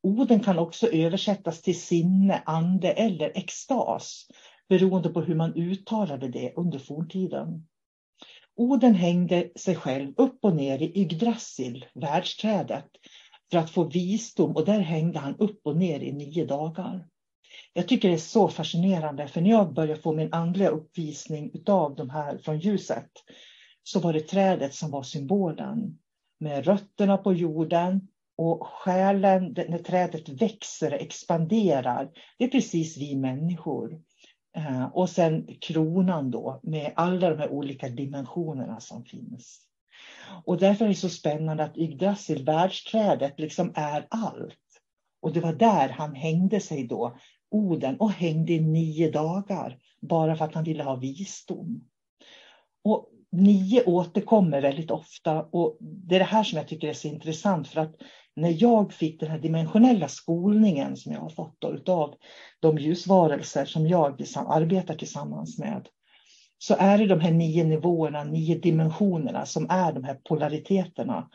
Orden 0.03 0.39
kan 0.39 0.59
också 0.59 0.87
översättas 0.87 1.61
till 1.61 1.81
sinne, 1.81 2.43
ande 2.45 2.91
eller 2.91 3.37
extas 3.37 4.27
beroende 4.69 5.09
på 5.09 5.21
hur 5.21 5.35
man 5.35 5.53
uttalade 5.55 6.27
det 6.27 6.53
under 6.55 6.79
forntiden. 6.79 7.67
Oden 8.55 8.95
hängde 8.95 9.49
sig 9.55 9.75
själv 9.75 10.13
upp 10.17 10.39
och 10.41 10.55
ner 10.55 10.81
i 10.81 11.01
Yggdrasil, 11.01 11.85
världsträdet, 11.93 12.87
för 13.51 13.57
att 13.57 13.69
få 13.69 13.83
visdom 13.83 14.55
och 14.55 14.65
där 14.65 14.79
hängde 14.79 15.19
han 15.19 15.35
upp 15.35 15.61
och 15.63 15.77
ner 15.77 15.99
i 15.99 16.11
nio 16.11 16.45
dagar. 16.45 17.07
Jag 17.73 17.87
tycker 17.87 18.07
det 18.07 18.15
är 18.15 18.17
så 18.17 18.47
fascinerande, 18.47 19.27
för 19.27 19.41
när 19.41 19.49
jag 19.49 19.73
började 19.73 20.01
få 20.01 20.13
min 20.13 20.33
andliga 20.33 20.69
uppvisning 20.69 21.51
av 21.67 21.95
de 21.95 22.09
här 22.09 22.37
från 22.37 22.59
ljuset, 22.59 23.09
så 23.83 23.99
var 23.99 24.13
det 24.13 24.19
trädet 24.19 24.73
som 24.73 24.91
var 24.91 25.03
symbolen. 25.03 25.99
Med 26.39 26.65
rötterna 26.65 27.17
på 27.17 27.33
jorden 27.33 28.07
och 28.39 28.67
själen, 28.67 29.55
när 29.69 29.77
trädet 29.77 30.29
växer 30.29 30.93
och 30.93 31.01
expanderar, 31.01 32.09
det 32.37 32.43
är 32.43 32.47
precis 32.47 32.97
vi 32.97 33.15
människor. 33.15 34.01
Eh, 34.57 34.85
och 34.85 35.09
sen 35.09 35.47
kronan 35.61 36.31
då 36.31 36.59
med 36.63 36.93
alla 36.95 37.29
de 37.29 37.39
här 37.39 37.49
olika 37.49 37.89
dimensionerna 37.89 38.79
som 38.79 39.05
finns. 39.05 39.61
Och 40.45 40.57
därför 40.57 40.85
är 40.85 40.89
det 40.89 40.95
så 40.95 41.09
spännande 41.09 41.63
att 41.63 41.77
Yggdrasil, 41.77 42.45
världsträdet, 42.45 43.39
liksom 43.39 43.71
är 43.75 44.07
allt. 44.09 44.81
Och 45.21 45.33
det 45.33 45.39
var 45.39 45.53
där 45.53 45.89
han 45.89 46.15
hängde 46.15 46.59
sig 46.59 46.87
då, 46.87 47.17
Oden, 47.51 47.97
och 47.97 48.11
hängde 48.11 48.53
i 48.53 48.59
nio 48.59 49.11
dagar, 49.11 49.77
bara 50.01 50.35
för 50.35 50.45
att 50.45 50.55
han 50.55 50.63
ville 50.63 50.83
ha 50.83 50.95
visdom. 50.95 51.81
Och 52.83 53.09
nio 53.31 53.83
återkommer 53.83 54.61
väldigt 54.61 54.91
ofta 54.91 55.43
och 55.43 55.77
det 55.79 56.15
är 56.15 56.19
det 56.19 56.25
här 56.25 56.43
som 56.43 56.57
jag 56.57 56.67
tycker 56.67 56.87
är 56.87 56.93
så 56.93 57.07
intressant 57.07 57.67
för 57.67 57.81
att 57.81 57.95
när 58.41 58.63
jag 58.63 58.93
fick 58.93 59.19
den 59.19 59.29
här 59.29 59.39
dimensionella 59.39 60.07
skolningen 60.07 60.97
som 60.97 61.11
jag 61.11 61.19
har 61.19 61.29
fått 61.29 61.89
av 61.89 62.15
de 62.59 62.77
ljusvarelser 62.77 63.65
som 63.65 63.87
jag 63.87 64.19
liksom 64.19 64.47
arbetar 64.47 64.95
tillsammans 64.95 65.59
med 65.59 65.87
så 66.57 66.75
är 66.79 66.97
det 66.97 67.05
de 67.05 67.19
här 67.19 67.31
nio 67.31 67.63
nivåerna, 67.63 68.23
nio 68.23 68.55
dimensionerna 68.55 69.45
som 69.45 69.67
är 69.69 69.93
de 69.93 70.03
här 70.03 70.13
polariteterna. 70.13 71.29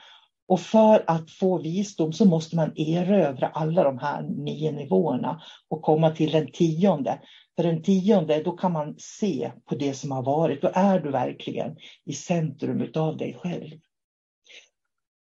Och 0.49 0.61
för 0.61 1.05
att 1.07 1.31
få 1.31 1.59
visdom 1.59 2.13
så 2.13 2.25
måste 2.25 2.57
man 2.57 2.73
erövra 2.77 3.49
alla 3.49 3.85
de 3.85 3.99
här 3.99 4.23
nio 4.23 4.73
nivåerna 4.73 5.43
och 5.69 5.83
komma 5.83 6.11
till 6.11 6.31
den 6.33 6.53
tionde. 6.53 7.21
För 7.57 7.63
den 7.63 7.83
tionde, 7.83 8.43
då 8.43 8.53
kan 8.53 8.73
man 8.73 8.95
se 8.99 9.53
på 9.69 9.75
det 9.75 9.95
som 9.95 10.11
har 10.11 10.23
varit. 10.23 10.63
Då 10.63 10.71
är 10.75 11.01
du 11.01 11.11
verkligen 11.11 11.77
i 12.05 12.13
centrum 12.13 12.91
av 12.95 13.17
dig 13.17 13.37
själv. 13.43 13.79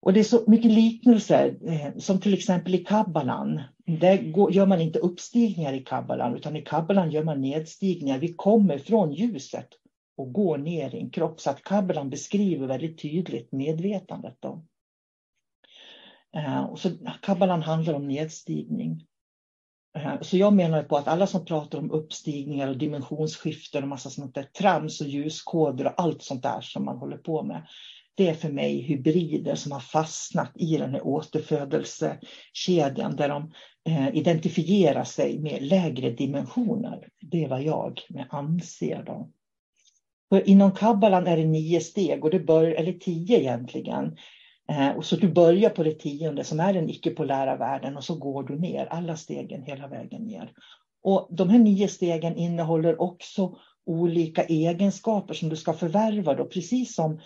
Och 0.01 0.13
det 0.13 0.19
är 0.19 0.23
så 0.23 0.43
mycket 0.47 0.71
liknelser, 0.71 1.57
eh, 1.65 1.97
som 1.97 2.19
till 2.19 2.33
exempel 2.33 2.75
i 2.75 2.77
kabbalan. 2.77 3.61
Där 3.85 4.49
gör 4.51 4.65
man 4.65 4.81
inte 4.81 4.99
uppstigningar 4.99 5.73
i 5.73 5.79
kabbalan, 5.79 6.35
utan 6.35 6.55
i 6.55 6.61
kabbalan 6.61 7.11
gör 7.11 7.23
man 7.23 7.41
nedstigningar. 7.41 8.19
Vi 8.19 8.33
kommer 8.33 8.77
från 8.77 9.13
ljuset 9.13 9.67
och 10.17 10.33
går 10.33 10.57
ner 10.57 10.95
i 10.95 10.99
en 10.99 11.09
kropp. 11.09 11.41
Så 11.41 11.49
att 11.49 11.63
kabbalan 11.63 12.09
beskriver 12.09 12.67
väldigt 12.67 13.01
tydligt 13.01 13.51
medvetandet. 13.51 14.37
Då. 14.39 14.65
Eh, 16.35 16.63
och 16.63 16.79
så 16.79 16.89
kabbalan 17.21 17.61
handlar 17.61 17.93
om 17.93 18.07
nedstigning. 18.07 19.05
Eh, 19.97 20.21
så 20.21 20.37
jag 20.37 20.53
menar 20.53 20.83
på 20.83 20.97
att 20.97 21.07
alla 21.07 21.27
som 21.27 21.45
pratar 21.45 21.77
om 21.77 21.91
uppstigningar 21.91 22.67
och 22.67 22.77
dimensionsskiften 22.77 23.83
och 23.83 23.89
massa 23.89 24.09
sånt 24.09 24.35
där 24.35 24.43
trams 24.43 25.01
och 25.01 25.07
ljuskoder 25.07 25.85
och 25.85 25.93
allt 25.97 26.23
sånt 26.23 26.43
där 26.43 26.61
som 26.61 26.85
man 26.85 26.97
håller 26.97 27.17
på 27.17 27.43
med 27.43 27.67
det 28.19 28.29
är 28.29 28.33
för 28.33 28.49
mig 28.49 28.81
hybrider 28.81 29.55
som 29.55 29.71
har 29.71 29.79
fastnat 29.79 30.51
i 30.55 30.77
den 30.77 30.91
här 30.91 31.07
återfödelsekedjan 31.07 33.15
där 33.15 33.29
de 33.29 33.51
eh, 33.89 34.15
identifierar 34.15 35.03
sig 35.03 35.39
med 35.39 35.61
lägre 35.61 36.09
dimensioner. 36.09 37.07
Det 37.21 37.43
är 37.43 37.47
vad 37.47 37.63
jag 37.63 37.99
anser. 38.29 39.03
Då. 39.05 39.29
För 40.29 40.49
inom 40.49 40.71
kabbalan 40.71 41.27
är 41.27 41.37
det 41.37 41.45
nio 41.45 41.81
steg, 41.81 42.23
och 42.23 42.31
det 42.31 42.39
bör, 42.39 42.63
eller 42.63 42.93
tio 42.93 43.39
egentligen. 43.39 44.17
Eh, 44.69 44.89
och 44.89 45.05
så 45.05 45.15
du 45.15 45.31
börjar 45.31 45.69
på 45.69 45.83
det 45.83 45.99
tionde 45.99 46.43
som 46.43 46.59
är 46.59 46.73
den 46.73 46.89
icke-polära 46.89 47.57
världen 47.57 47.97
och 47.97 48.03
så 48.03 48.15
går 48.15 48.43
du 48.43 48.59
ner 48.59 48.85
alla 48.85 49.17
stegen 49.17 49.63
hela 49.63 49.87
vägen 49.87 50.21
ner. 50.21 50.51
Och 51.03 51.27
de 51.31 51.49
här 51.49 51.59
nio 51.59 51.87
stegen 51.87 52.35
innehåller 52.35 53.01
också 53.01 53.57
olika 53.85 54.43
egenskaper 54.43 55.33
som 55.33 55.49
du 55.49 55.55
ska 55.55 55.73
förvärva, 55.73 56.33
då, 56.33 56.45
precis 56.45 56.95
som 56.95 57.19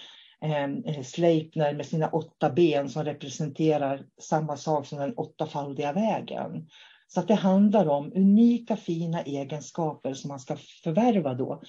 eh, 0.44 1.02
Sleipner 1.04 1.74
med 1.74 1.86
sina 1.86 2.10
åtta 2.10 2.50
ben 2.50 2.90
som 2.90 3.04
representerar 3.04 4.06
samma 4.22 4.58
sak 4.58 4.86
som 4.86 4.98
den 4.98 5.14
åttafaldiga 5.18 5.94
vägen. 5.94 6.68
Så 7.08 7.20
att 7.20 7.28
det 7.28 7.36
handlar 7.36 7.88
om 7.88 8.12
unika 8.16 8.76
fina 8.76 9.22
egenskaper 9.22 10.14
som 10.14 10.28
man 10.28 10.40
ska 10.40 10.56
förvärva 10.84 11.34
då 11.34 11.62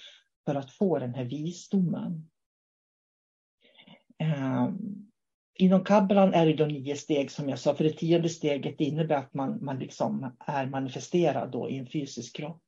för 0.45 0.55
att 0.55 0.73
få 0.73 0.99
den 0.99 1.15
här 1.15 1.25
visdomen. 1.25 2.31
Eh, 4.19 4.69
inom 5.55 5.85
kabbalan 5.85 6.35
är 6.35 6.47
det 6.47 6.55
då 6.55 6.67
nio 6.67 6.97
steg 6.97 7.31
som 7.31 7.49
jag 7.49 7.59
sa, 7.59 7.75
för 7.75 7.85
det 7.85 7.93
tionde 7.93 8.29
steget 8.29 8.81
innebär 8.81 9.17
att 9.17 9.35
man, 9.35 9.65
man 9.65 9.79
liksom 9.79 10.37
är 10.39 10.67
manifesterad 10.67 11.51
då 11.51 11.71
i 11.71 11.79
en 11.79 11.87
fysisk 11.87 12.37
kropp. 12.37 12.63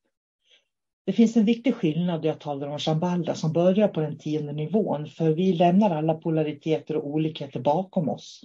Det 1.07 1.13
finns 1.13 1.37
en 1.37 1.45
viktig 1.45 1.75
skillnad 1.75 2.25
jag 2.25 2.39
talar 2.39 2.67
om 2.67 2.79
Shambhala 2.79 3.35
som 3.35 3.53
börjar 3.53 3.87
på 3.87 3.99
den 4.01 4.17
tionde 4.17 4.53
nivån, 4.53 5.07
för 5.07 5.29
vi 5.29 5.53
lämnar 5.53 5.89
alla 5.89 6.13
polariteter 6.13 6.95
och 6.95 7.07
olikheter 7.07 7.59
bakom 7.59 8.09
oss. 8.09 8.41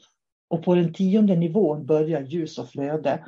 Och 0.50 0.64
på 0.64 0.74
den 0.74 0.92
tionde 0.92 1.36
nivån 1.36 1.86
börjar 1.86 2.20
ljus 2.20 2.58
och 2.58 2.68
flöde. 2.68 3.24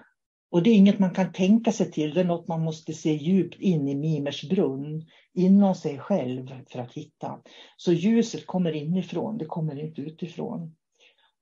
Och 0.51 0.63
det 0.63 0.71
är 0.71 0.75
inget 0.75 0.99
man 0.99 1.11
kan 1.11 1.33
tänka 1.33 1.73
sig 1.73 1.91
till, 1.91 2.15
det 2.15 2.21
är 2.21 2.25
något 2.25 2.49
man 2.49 2.65
måste 2.65 2.93
se 2.93 3.13
djupt 3.13 3.61
in 3.61 3.89
i 3.89 3.95
Mimers 3.95 4.49
brunn, 4.49 5.07
inom 5.35 5.75
sig 5.75 5.99
själv 5.99 6.49
för 6.71 6.79
att 6.79 6.95
hitta. 6.95 7.39
Så 7.77 7.93
ljuset 7.93 8.47
kommer 8.47 8.73
inifrån, 8.73 9.39
det 9.39 9.47
kommer 9.47 9.81
inte 9.81 10.01
utifrån. 10.01 10.75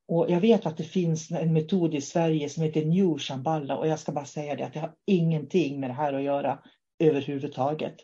Och 0.09 0.31
jag 0.31 0.41
vet 0.41 0.67
att 0.67 0.77
det 0.77 0.85
finns 0.85 1.31
en 1.31 1.53
metod 1.53 1.95
i 1.95 2.01
Sverige 2.01 2.49
som 2.49 2.63
heter 2.63 2.85
New 2.85 3.19
Shambhala 3.19 3.77
och 3.77 3.89
jag 3.89 3.99
ska 3.99 4.13
bara 4.13 4.25
säga 4.25 4.55
det 4.55 4.67
att 4.67 4.73
det 4.73 4.81
har 4.81 4.95
ingenting 5.07 5.81
med 5.81 5.91
det 5.91 5.95
här 5.95 6.13
att 6.13 6.23
göra 6.23 6.59
överhuvudtaget. 7.03 7.97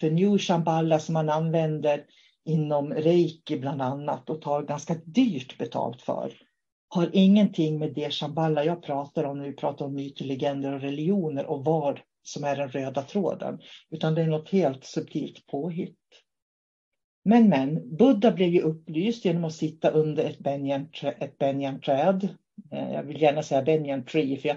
För 0.00 0.10
New 0.10 0.38
Shambhala 0.38 0.98
som 0.98 1.12
man 1.12 1.28
använder 1.28 2.04
inom 2.44 2.94
reiki 2.94 3.58
bland 3.58 3.82
annat 3.82 4.30
och 4.30 4.42
tar 4.42 4.62
ganska 4.62 4.94
dyrt 4.94 5.58
betalt 5.58 6.02
för 6.02 6.32
har 6.88 7.10
ingenting 7.12 7.78
med 7.78 7.94
det 7.94 8.10
Shambhala 8.10 8.64
jag 8.64 8.82
pratar 8.82 9.24
om 9.24 9.38
när 9.38 9.44
vi 9.44 9.52
pratar 9.52 9.84
om 9.84 9.94
myter, 9.94 10.24
legender 10.24 10.74
och 10.74 10.80
religioner 10.80 11.46
och 11.46 11.64
vad 11.64 12.00
som 12.22 12.44
är 12.44 12.56
den 12.56 12.68
röda 12.68 13.02
tråden. 13.02 13.58
Utan 13.90 14.14
det 14.14 14.22
är 14.22 14.26
något 14.26 14.50
helt 14.50 14.84
subtilt 14.84 15.46
påhitt. 15.46 15.98
Men 17.24 17.48
men, 17.48 17.96
Buddha 17.96 18.30
blev 18.30 18.48
ju 18.48 18.60
upplyst 18.60 19.24
genom 19.24 19.44
att 19.44 19.54
sitta 19.54 19.90
under 19.90 20.24
ett 20.24 21.38
benjanträd. 21.38 22.28
Eh, 22.72 22.92
jag 22.92 23.02
vill 23.02 23.22
gärna 23.22 23.42
säga 23.42 23.62
benjan 23.62 24.04
tree, 24.04 24.36
för 24.36 24.48
jag, 24.48 24.56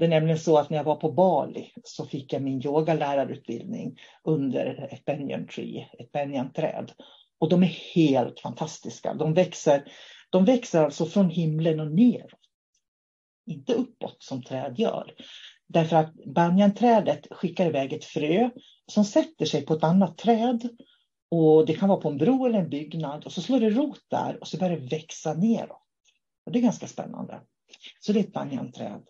det 0.00 0.06
är 0.06 0.10
nämligen 0.10 0.38
så 0.38 0.58
att 0.58 0.70
när 0.70 0.76
jag 0.76 0.84
var 0.84 0.96
på 0.96 1.12
Bali 1.12 1.72
så 1.84 2.06
fick 2.06 2.32
jag 2.32 2.42
min 2.42 2.66
yogalärarutbildning 2.66 3.98
under 4.24 4.88
ett 4.92 5.04
banyan 5.04 5.46
tree, 5.46 5.88
ett 5.98 6.12
banyan-träd. 6.12 6.92
Och 7.38 7.48
de 7.48 7.62
är 7.62 7.94
helt 7.94 8.40
fantastiska. 8.40 9.14
De 9.14 9.34
växer, 9.34 9.84
de 10.30 10.44
växer 10.44 10.84
alltså 10.84 11.06
från 11.06 11.30
himlen 11.30 11.80
och 11.80 11.90
neråt. 11.90 12.40
Inte 13.46 13.74
uppåt 13.74 14.22
som 14.22 14.42
träd 14.42 14.78
gör. 14.78 15.14
Därför 15.66 15.96
att 15.96 16.14
banjanträdet 16.34 17.26
skickar 17.30 17.66
iväg 17.66 17.92
ett 17.92 18.04
frö 18.04 18.50
som 18.86 19.04
sätter 19.04 19.46
sig 19.46 19.66
på 19.66 19.74
ett 19.74 19.84
annat 19.84 20.18
träd. 20.18 20.68
Och 21.30 21.66
Det 21.66 21.74
kan 21.74 21.88
vara 21.88 22.00
på 22.00 22.08
en 22.08 22.18
bro 22.18 22.46
eller 22.46 22.58
en 22.58 22.70
byggnad 22.70 23.24
och 23.24 23.32
så 23.32 23.42
slår 23.42 23.60
det 23.60 23.70
rot 23.70 24.04
där 24.10 24.38
och 24.40 24.48
så 24.48 24.58
börjar 24.58 24.76
det 24.76 24.96
växa 24.96 25.34
neråt. 25.34 25.82
Och 26.46 26.52
det 26.52 26.58
är 26.58 26.62
ganska 26.62 26.86
spännande. 26.86 27.40
Så 28.00 28.12
det 28.12 28.18
är 28.18 28.24
ett 28.24 28.32
banjanträd. 28.32 29.02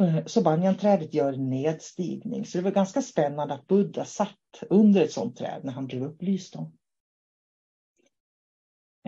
Eh, 0.00 0.24
så 0.26 0.42
banjanträdet 0.42 1.14
gör 1.14 1.32
en 1.32 1.50
nedstigning. 1.50 2.46
Så 2.46 2.58
det 2.58 2.64
var 2.64 2.70
ganska 2.70 3.02
spännande 3.02 3.54
att 3.54 3.66
Buddha 3.66 4.04
satt 4.04 4.62
under 4.70 5.02
ett 5.02 5.12
sådant 5.12 5.36
träd 5.36 5.60
när 5.64 5.72
han 5.72 5.86
blev 5.86 6.02
upplyst 6.02 6.56
om. 6.56 6.72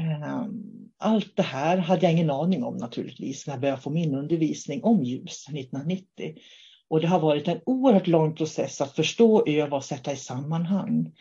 Ehm, 0.01 0.91
allt 0.99 1.37
det 1.37 1.43
här 1.43 1.79
hade 1.79 2.03
jag 2.03 2.13
ingen 2.13 2.31
aning 2.31 2.65
om 2.65 2.77
naturligtvis 2.77 3.47
när 3.47 3.55
jag 3.55 3.61
började 3.61 3.83
få 3.83 3.91
min 3.91 4.15
undervisning 4.15 4.85
om 4.85 5.05
ljus 5.05 5.49
1990. 5.49 6.35
Och 6.89 7.01
det 7.01 7.07
har 7.07 7.21
varit 7.21 7.49
en 7.49 7.61
oerhört 7.67 8.07
lång 8.07 8.35
process 8.35 8.81
att 8.81 8.97
förstå, 8.97 9.47
öva 9.47 9.77
och 9.77 9.85
sätta 9.85 10.13
i 10.13 10.17
sammanhang. 10.17 11.13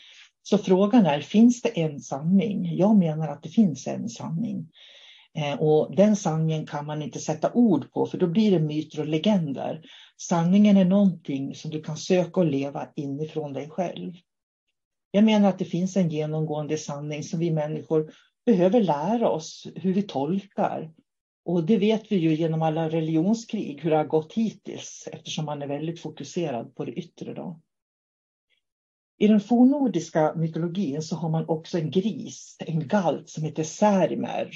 Så 0.43 0.57
frågan 0.57 1.05
är, 1.05 1.21
finns 1.21 1.61
det 1.61 1.79
en 1.79 1.99
sanning? 1.99 2.77
Jag 2.77 2.97
menar 2.97 3.27
att 3.27 3.43
det 3.43 3.49
finns 3.49 3.87
en 3.87 4.09
sanning. 4.09 4.69
Eh, 5.35 5.61
och 5.61 5.95
den 5.95 6.15
sanningen 6.15 6.65
kan 6.65 6.85
man 6.85 7.01
inte 7.01 7.19
sätta 7.19 7.53
ord 7.53 7.91
på 7.91 8.05
för 8.05 8.17
då 8.17 8.27
blir 8.27 8.51
det 8.51 8.59
myter 8.59 8.99
och 8.99 9.07
legender. 9.07 9.81
Sanningen 10.17 10.77
är 10.77 10.85
någonting 10.85 11.55
som 11.55 11.71
du 11.71 11.81
kan 11.81 11.97
söka 11.97 12.39
och 12.39 12.45
leva 12.45 12.87
inifrån 12.95 13.53
dig 13.53 13.69
själv. 13.69 14.13
Jag 15.11 15.23
menar 15.23 15.49
att 15.49 15.59
det 15.59 15.65
finns 15.65 15.97
en 15.97 16.09
genomgående 16.09 16.77
sanning 16.77 17.23
som 17.23 17.39
vi 17.39 17.51
människor 17.51 18.13
behöver 18.45 18.81
lära 18.81 19.29
oss 19.29 19.67
hur 19.75 19.93
vi 19.93 20.01
tolkar. 20.01 20.91
Och 21.45 21.63
det 21.63 21.77
vet 21.77 22.11
vi 22.11 22.15
ju 22.15 22.35
genom 22.35 22.61
alla 22.61 22.89
religionskrig 22.89 23.81
hur 23.81 23.89
det 23.89 23.97
har 23.97 24.05
gått 24.05 24.33
hittills 24.33 25.07
eftersom 25.11 25.45
man 25.45 25.61
är 25.61 25.67
väldigt 25.67 25.99
fokuserad 25.99 26.75
på 26.75 26.85
det 26.85 26.91
yttre. 26.91 27.33
Då. 27.33 27.61
I 29.17 29.27
den 29.27 29.39
fornnordiska 29.39 30.33
mytologin 30.35 31.01
så 31.01 31.15
har 31.15 31.29
man 31.29 31.45
också 31.47 31.77
en 31.77 31.91
gris, 31.91 32.57
en 32.59 32.87
galt 32.87 33.29
som 33.29 33.43
heter 33.43 33.63
Särimer. 33.63 34.49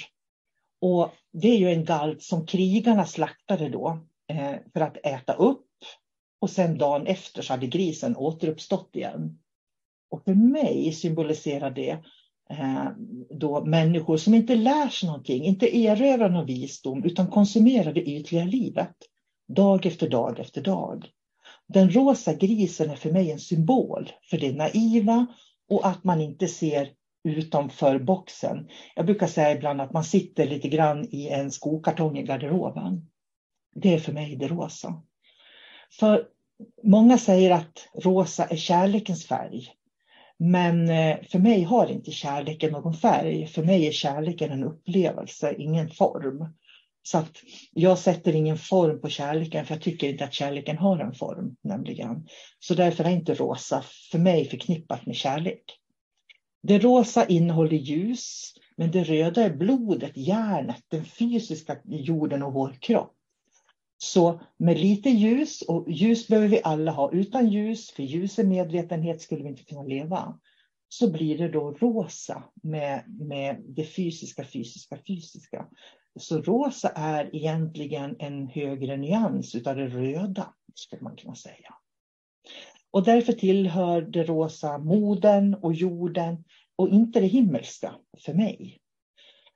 Och 0.82 1.14
det 1.34 1.48
är 1.48 1.58
ju 1.58 1.70
en 1.70 1.86
galt 1.86 2.22
som 2.22 2.46
krigarna 2.46 3.06
slaktade 3.06 3.70
då 3.70 4.00
eh, 4.28 4.56
för 4.74 4.82
att 4.82 4.98
äta 5.04 5.34
upp. 5.34 5.66
Och 6.42 6.50
sen 6.50 6.78
dagen 6.78 7.08
efter 7.08 7.42
så 7.42 7.54
hade 7.54 7.68
grisen 7.68 8.16
återuppstått 8.16 8.96
igen. 8.96 9.40
Och 10.10 10.24
för 10.24 10.34
mig 10.34 10.92
symboliserar 10.92 11.72
det 11.72 11.98
eh, 12.50 12.86
då 13.30 13.66
människor 13.66 14.18
som 14.18 14.34
inte 14.34 14.56
lär 14.56 14.90
sig 14.90 15.08
någonting, 15.08 15.44
inte 15.44 15.78
erövrar 15.78 16.30
någon 16.30 16.46
visdom 16.46 17.04
utan 17.04 17.28
konsumerar 17.28 17.94
det 17.94 18.10
ytliga 18.10 18.44
livet. 18.44 18.96
Dag 19.48 19.86
efter 19.86 20.10
dag 20.10 20.40
efter 20.40 20.62
dag. 20.62 21.10
Den 21.68 21.90
rosa 21.90 22.34
grisen 22.34 22.90
är 22.90 22.96
för 22.96 23.12
mig 23.12 23.32
en 23.32 23.40
symbol 23.40 24.12
för 24.30 24.38
det 24.38 24.52
naiva 24.52 25.26
och 25.70 25.88
att 25.88 26.04
man 26.04 26.22
inte 26.22 26.48
ser 26.48 26.90
utanför 27.24 28.00
boxen. 28.00 28.70
Jag 28.96 29.06
brukar 29.06 29.28
säga 29.28 29.52
ibland 29.52 29.82
att 29.82 29.94
man 29.94 30.04
sitter 30.04 30.46
lite 30.46 30.70
grann 30.70 31.08
i 31.12 31.28
en 31.28 31.52
skokartong 31.52 32.18
i 32.18 32.24
garderoben. 32.24 33.10
Det 33.76 33.94
är 33.94 34.00
för 34.00 34.12
mig 34.12 34.36
det 34.36 34.48
rosa. 34.48 35.04
För 36.00 36.28
många 36.84 37.18
säger 37.18 37.52
att 37.52 37.90
rosa 37.94 38.46
är 38.46 38.56
kärlekens 38.56 39.26
färg. 39.26 39.68
Men 40.38 40.90
eh, 40.90 41.18
för 41.32 41.40
mig 41.40 41.64
har 41.64 41.92
inte 41.92 42.12
kärleken 42.12 42.72
någon 42.72 42.94
färg. 42.94 43.48
För 43.48 43.64
mig 43.64 43.88
är 43.88 43.92
kärleken 43.92 44.52
en 44.52 44.64
upplevelse, 44.64 45.56
ingen 45.58 45.90
form. 45.90 46.54
Så 47.04 47.18
att 47.18 47.32
jag 47.72 47.98
sätter 47.98 48.36
ingen 48.36 48.58
form 48.58 49.02
på 49.02 49.10
kärleken 49.10 49.66
för 49.66 49.76
jag 49.76 49.82
tycker 49.82 50.10
inte 50.10 50.24
att 50.24 50.34
kärleken 50.34 50.78
har 50.78 51.00
en 51.00 51.14
form. 51.14 51.56
nämligen. 51.62 52.28
Så 52.60 52.74
därför 52.74 53.04
är 53.04 53.10
inte 53.10 53.34
rosa 53.34 53.84
för 54.12 54.20
mig 54.20 54.46
förknippat 54.46 55.06
med 55.06 55.16
kärlek. 55.16 55.64
Det 56.62 56.80
rosa 56.80 57.26
innehåller 57.26 57.78
ljus, 57.78 58.54
men 58.76 58.92
det 58.92 59.04
röda 59.04 59.44
är 59.44 59.56
blodet, 59.56 60.18
järnet, 60.18 60.84
den 60.88 61.06
fysiska 61.06 61.78
jorden 61.86 62.44
och 62.44 62.54
vår 62.54 62.78
kropp. 62.82 63.16
Så 63.98 64.42
med 64.58 64.80
lite 64.80 65.10
ljus, 65.10 65.62
och 65.62 65.92
ljus 65.92 66.28
behöver 66.28 66.48
vi 66.48 66.62
alla 66.64 66.92
ha, 66.92 67.12
utan 67.12 67.50
ljus, 67.50 67.92
för 67.92 68.04
ljus 68.04 68.40
är 68.40 68.44
medvetenhet, 68.44 69.22
skulle 69.22 69.44
vi 69.44 69.50
inte 69.50 69.64
kunna 69.64 69.84
leva. 69.84 70.40
Så 70.90 71.12
blir 71.12 71.38
det 71.38 71.50
då 71.50 71.72
rosa 71.72 72.44
med, 72.64 73.04
med 73.08 73.64
det 73.68 73.84
fysiska, 73.84 74.46
fysiska, 74.46 74.98
fysiska. 75.08 75.68
Så 76.20 76.42
rosa 76.42 76.90
är 76.90 77.36
egentligen 77.36 78.16
en 78.20 78.48
högre 78.48 78.98
nyans 78.98 79.56
utav 79.56 79.76
det 79.76 79.88
röda, 79.88 80.54
skulle 80.74 81.02
man 81.02 81.16
kunna 81.16 81.36
säga. 81.36 81.74
Och 82.92 83.04
därför 83.04 83.34
tillhör 83.34 84.02
det 84.02 84.24
rosa 84.24 84.78
moden 84.78 85.56
och 85.56 85.74
jorden 85.74 86.44
och 86.76 86.90
inte 86.90 87.20
det 87.20 87.28
himmelska 87.28 87.96
för 88.26 88.34
mig. 88.34 88.78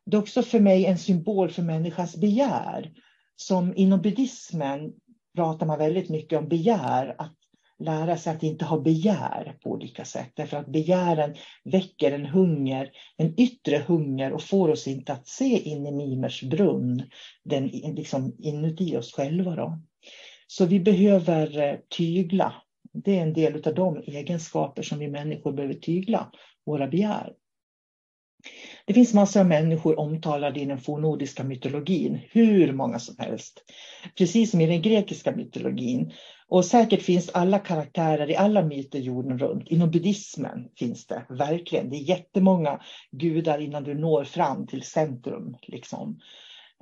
Det 0.05 0.17
är 0.17 0.21
också 0.21 0.41
för 0.41 0.59
mig 0.59 0.85
en 0.85 0.97
symbol 0.97 1.49
för 1.49 1.61
människans 1.61 2.17
begär. 2.17 2.91
Som 3.35 3.73
inom 3.75 4.01
buddhismen 4.01 4.93
pratar 5.35 5.65
man 5.65 5.79
väldigt 5.79 6.09
mycket 6.09 6.39
om 6.39 6.47
begär, 6.47 7.15
att 7.17 7.35
lära 7.79 8.17
sig 8.17 8.35
att 8.35 8.43
inte 8.43 8.65
ha 8.65 8.79
begär 8.79 9.57
på 9.63 9.69
olika 9.69 10.05
sätt. 10.05 10.31
Därför 10.35 10.57
att 10.57 10.67
begären 10.67 11.35
väcker 11.63 12.11
en 12.11 12.25
hunger, 12.25 12.91
en 13.17 13.39
yttre 13.39 13.77
hunger 13.87 14.33
och 14.33 14.43
får 14.43 14.69
oss 14.69 14.87
inte 14.87 15.13
att 15.13 15.27
se 15.27 15.69
in 15.69 15.87
i 15.87 15.91
Mimers 15.91 16.43
brunn, 16.43 17.03
den 17.43 17.67
liksom 17.67 18.35
inuti 18.39 18.97
oss 18.97 19.13
själva. 19.13 19.55
Då. 19.55 19.79
Så 20.47 20.65
vi 20.65 20.79
behöver 20.79 21.59
eh, 21.59 21.75
tygla 21.97 22.53
det 22.93 23.17
är 23.17 23.21
en 23.21 23.33
del 23.33 23.67
av 23.67 23.75
de 23.75 23.97
egenskaper 23.97 24.81
som 24.81 24.99
vi 24.99 25.07
människor 25.07 25.51
behöver 25.51 25.73
tygla, 25.73 26.31
våra 26.65 26.87
begär. 26.87 27.33
Det 28.85 28.93
finns 28.93 29.13
massor 29.13 29.39
av 29.39 29.45
människor 29.45 29.99
omtalade 29.99 30.59
i 30.59 30.65
den 30.65 30.77
fornnordiska 30.77 31.43
mytologin, 31.43 32.21
hur 32.31 32.73
många 32.73 32.99
som 32.99 33.15
helst. 33.17 33.63
Precis 34.17 34.51
som 34.51 34.61
i 34.61 34.67
den 34.67 34.81
grekiska 34.81 35.35
mytologin. 35.35 36.11
Och 36.47 36.65
säkert 36.65 37.01
finns 37.01 37.29
alla 37.29 37.59
karaktärer 37.59 38.29
i 38.29 38.35
alla 38.35 38.65
myter 38.65 38.99
jorden 38.99 39.39
runt. 39.39 39.67
Inom 39.67 39.91
buddhismen 39.91 40.69
finns 40.75 41.07
det 41.07 41.25
verkligen. 41.29 41.89
Det 41.89 41.95
är 41.95 42.09
jättemånga 42.09 42.81
gudar 43.11 43.59
innan 43.59 43.83
du 43.83 43.93
når 43.93 44.23
fram 44.23 44.67
till 44.67 44.81
centrum. 44.81 45.55
Liksom. 45.61 46.19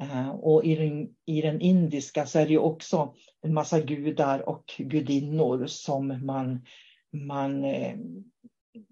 Eh, 0.02 0.30
och 0.30 0.66
i 0.66 0.76
den, 0.76 1.10
i 1.26 1.42
den 1.42 1.62
indiska 1.62 2.26
så 2.26 2.40
är 2.40 2.46
det 2.46 2.52
ju 2.52 2.58
också 2.58 3.14
en 3.42 3.54
massa 3.54 3.80
gudar 3.80 4.50
och 4.50 4.74
gudinnor 4.78 5.68
som 5.68 6.26
man, 6.26 6.66
man 7.28 7.64
eh, 7.64 7.96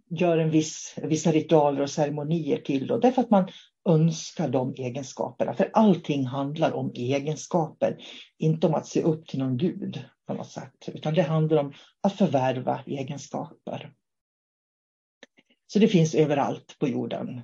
gör 0.10 0.38
en 0.38 0.52
viss, 0.52 0.96
vissa 1.04 1.32
ritualer 1.32 1.82
och 1.82 1.90
ceremonier 1.90 2.58
till. 2.58 2.88
Då, 2.88 2.98
därför 2.98 3.22
att 3.22 3.30
man 3.30 3.48
önskar 3.90 4.50
de 4.50 4.74
egenskaperna. 4.74 5.54
För 5.54 5.70
allting 5.74 6.26
handlar 6.26 6.72
om 6.72 6.92
egenskaper, 6.96 7.98
inte 8.38 8.68
om 8.68 8.74
att 8.74 8.88
se 8.88 9.02
upp 9.02 9.28
till 9.28 9.40
någon 9.40 9.58
gud 9.58 10.04
på 10.28 10.34
något 10.34 10.52
sätt. 10.52 10.90
Utan 10.94 11.14
det 11.14 11.22
handlar 11.22 11.58
om 11.58 11.74
att 12.02 12.14
förvärva 12.14 12.84
egenskaper. 12.86 13.94
Så 15.68 15.80
det 15.80 15.88
finns 15.88 16.16
överallt 16.16 16.76
på 16.80 16.88
jorden. 16.88 17.42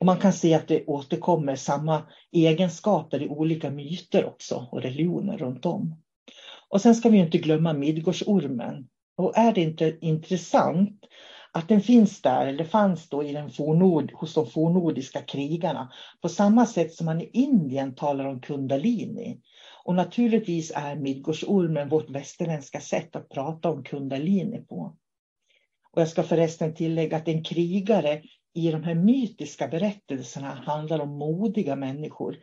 Och 0.00 0.06
man 0.06 0.18
kan 0.18 0.32
se 0.32 0.54
att 0.54 0.68
det 0.68 0.86
återkommer 0.86 1.56
samma 1.56 2.02
egenskaper 2.32 3.22
i 3.22 3.28
olika 3.28 3.70
myter 3.70 4.24
också 4.24 4.68
och 4.72 4.82
religioner 4.82 5.38
runt 5.38 5.66
om. 5.66 6.02
Och 6.68 6.80
sen 6.80 6.94
ska 6.94 7.08
vi 7.08 7.18
inte 7.18 7.38
glömma 7.38 7.72
Midgårdsormen. 7.72 8.88
Och 9.16 9.38
är 9.38 9.52
det 9.52 9.60
inte 9.60 9.98
intressant 10.00 11.00
att 11.52 11.68
den 11.68 11.80
finns 11.80 12.22
där, 12.22 12.46
eller 12.46 12.64
fanns 12.64 13.08
då 13.08 13.24
i 13.24 13.32
den 13.32 13.50
fornord, 13.50 14.12
hos 14.12 14.34
de 14.34 14.46
fornordiska 14.46 15.22
krigarna, 15.22 15.92
på 16.22 16.28
samma 16.28 16.66
sätt 16.66 16.94
som 16.94 17.06
man 17.06 17.20
i 17.20 17.30
Indien 17.32 17.94
talar 17.94 18.24
om 18.24 18.40
kundalini. 18.40 19.40
Och 19.84 19.94
naturligtvis 19.94 20.72
är 20.74 20.96
Midgårdsormen 20.96 21.88
vårt 21.88 22.10
västerländska 22.10 22.80
sätt 22.80 23.16
att 23.16 23.28
prata 23.28 23.70
om 23.70 23.84
kundalini 23.84 24.58
på. 24.58 24.96
Och 25.92 26.00
jag 26.00 26.08
ska 26.08 26.22
förresten 26.22 26.74
tillägga 26.74 27.16
att 27.16 27.28
en 27.28 27.44
krigare 27.44 28.22
i 28.54 28.70
de 28.70 28.82
här 28.82 28.94
mytiska 28.94 29.68
berättelserna 29.68 30.54
handlar 30.54 31.00
om 31.00 31.18
modiga 31.18 31.76
människor. 31.76 32.38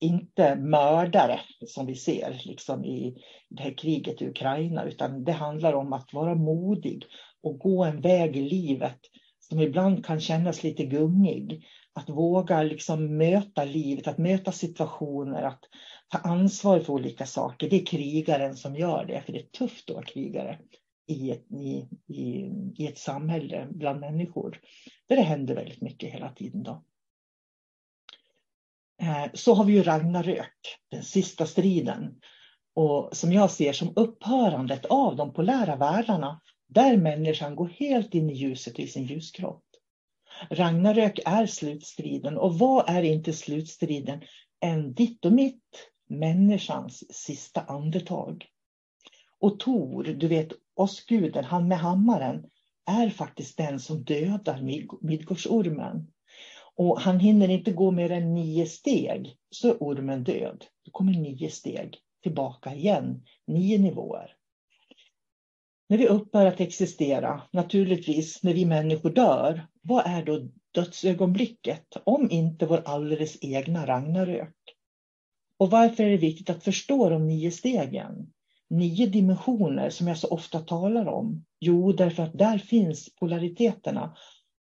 Inte 0.00 0.56
mördare 0.56 1.40
som 1.66 1.86
vi 1.86 1.94
ser 1.94 2.40
liksom 2.44 2.84
i 2.84 3.16
det 3.48 3.62
här 3.62 3.78
kriget 3.78 4.22
i 4.22 4.28
Ukraina, 4.28 4.84
utan 4.84 5.24
det 5.24 5.32
handlar 5.32 5.72
om 5.72 5.92
att 5.92 6.12
vara 6.12 6.34
modig 6.34 7.04
och 7.42 7.58
gå 7.58 7.84
en 7.84 8.00
väg 8.00 8.36
i 8.36 8.42
livet 8.42 8.98
som 9.38 9.60
ibland 9.60 10.04
kan 10.04 10.20
kännas 10.20 10.62
lite 10.62 10.84
gungig. 10.84 11.66
Att 11.92 12.08
våga 12.08 12.62
liksom 12.62 13.16
möta 13.16 13.64
livet, 13.64 14.08
att 14.08 14.18
möta 14.18 14.52
situationer, 14.52 15.42
att 15.42 15.60
ta 16.08 16.18
ansvar 16.18 16.80
för 16.80 16.92
olika 16.92 17.26
saker. 17.26 17.70
Det 17.70 17.76
är 17.76 17.86
krigaren 17.86 18.56
som 18.56 18.76
gör 18.76 19.04
det, 19.04 19.22
för 19.26 19.32
det 19.32 19.38
är 19.38 19.58
tufft 19.58 19.90
att 19.90 19.94
vara 19.94 20.04
krigare 20.04 20.58
i 21.10 21.30
ett, 21.30 21.52
i, 21.52 21.88
i, 22.06 22.50
i 22.76 22.86
ett 22.86 22.98
samhälle 22.98 23.68
bland 23.70 24.00
människor. 24.00 24.60
Där 25.06 25.16
det 25.16 25.22
händer 25.22 25.54
väldigt 25.54 25.80
mycket 25.80 26.12
hela 26.12 26.32
tiden. 26.32 26.62
Då. 26.62 26.84
Eh, 29.02 29.26
så 29.34 29.54
har 29.54 29.64
vi 29.64 29.72
ju 29.72 29.82
Ragnarök, 29.82 30.78
den 30.90 31.02
sista 31.02 31.46
striden. 31.46 32.20
Och 32.74 33.16
som 33.16 33.32
jag 33.32 33.50
ser 33.50 33.72
som 33.72 33.92
upphörandet 33.96 34.84
av 34.84 35.16
de 35.16 35.32
polära 35.32 35.76
världarna 35.76 36.40
där 36.66 36.96
människan 36.96 37.56
går 37.56 37.68
helt 37.68 38.14
in 38.14 38.30
i 38.30 38.34
ljuset 38.34 38.78
i 38.78 38.86
sin 38.86 39.04
ljuskropp. 39.04 39.64
Ragnarök 40.50 41.20
är 41.24 41.46
slutstriden 41.46 42.38
och 42.38 42.58
vad 42.58 42.88
är 42.88 43.02
inte 43.02 43.32
slutstriden 43.32 44.22
än 44.60 44.94
ditt 44.94 45.24
och 45.24 45.32
mitt, 45.32 45.90
människans 46.08 47.14
sista 47.16 47.60
andetag. 47.60 48.46
Och 49.40 49.60
Tor, 49.60 50.04
du 50.04 50.28
vet 50.28 50.52
åskguden, 50.80 51.44
han 51.44 51.68
med 51.68 51.78
hammaren, 51.78 52.44
är 52.86 53.10
faktiskt 53.10 53.56
den 53.56 53.80
som 53.80 54.04
dödar 54.04 54.62
Midgårdsormen. 55.00 56.12
Och 56.76 57.00
han 57.00 57.20
hinner 57.20 57.48
inte 57.48 57.72
gå 57.72 57.90
mer 57.90 58.10
än 58.10 58.34
nio 58.34 58.66
steg 58.66 59.36
så 59.50 59.68
är 59.68 59.76
ormen 59.80 60.24
död. 60.24 60.64
Då 60.84 60.90
kommer 60.90 61.12
nio 61.12 61.50
steg 61.50 61.98
tillbaka 62.22 62.74
igen, 62.74 63.24
nio 63.46 63.78
nivåer. 63.78 64.36
När 65.88 65.98
vi 65.98 66.08
upphör 66.08 66.46
att 66.46 66.60
existera, 66.60 67.42
naturligtvis 67.52 68.42
när 68.42 68.54
vi 68.54 68.64
människor 68.64 69.10
dör, 69.10 69.66
vad 69.82 70.06
är 70.06 70.24
då 70.24 70.48
dödsögonblicket 70.72 71.96
om 72.04 72.30
inte 72.30 72.66
vår 72.66 72.82
alldeles 72.84 73.38
egna 73.40 73.86
Ragnarök? 73.86 74.56
Och 75.56 75.70
varför 75.70 76.04
är 76.04 76.10
det 76.10 76.16
viktigt 76.16 76.50
att 76.50 76.64
förstå 76.64 77.08
de 77.08 77.26
nio 77.26 77.50
stegen? 77.50 78.32
Nio 78.70 79.06
dimensioner 79.06 79.90
som 79.90 80.08
jag 80.08 80.18
så 80.18 80.28
ofta 80.28 80.60
talar 80.60 81.06
om. 81.06 81.44
Jo, 81.60 81.92
därför 81.92 82.22
att 82.22 82.38
där 82.38 82.58
finns 82.58 83.14
polariteterna. 83.14 84.16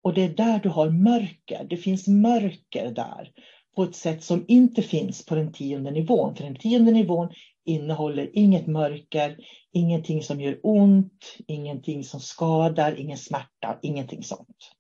Och 0.03 0.15
det 0.15 0.23
är 0.23 0.29
där 0.29 0.61
du 0.63 0.69
har 0.69 0.91
mörker. 0.91 1.67
Det 1.71 1.77
finns 1.77 2.09
mörker 2.09 2.91
där 2.91 3.31
på 3.77 3.83
ett 3.83 3.95
sätt 3.95 4.25
som 4.25 4.45
inte 4.49 4.83
finns 4.83 5.27
på 5.27 5.35
den 5.35 5.53
tionde 5.53 5.91
nivån. 5.91 6.37
För 6.37 6.45
den 6.45 6.57
tionde 6.57 6.93
nivån 6.93 7.29
innehåller 7.65 8.39
inget 8.39 8.67
mörker, 8.67 9.37
ingenting 9.73 10.23
som 10.23 10.41
gör 10.41 10.61
ont, 10.63 11.37
ingenting 11.47 12.05
som 12.05 12.21
skadar, 12.21 13.01
ingen 13.01 13.19
smärta, 13.19 13.79
ingenting 13.83 14.23
sånt. 14.23 14.73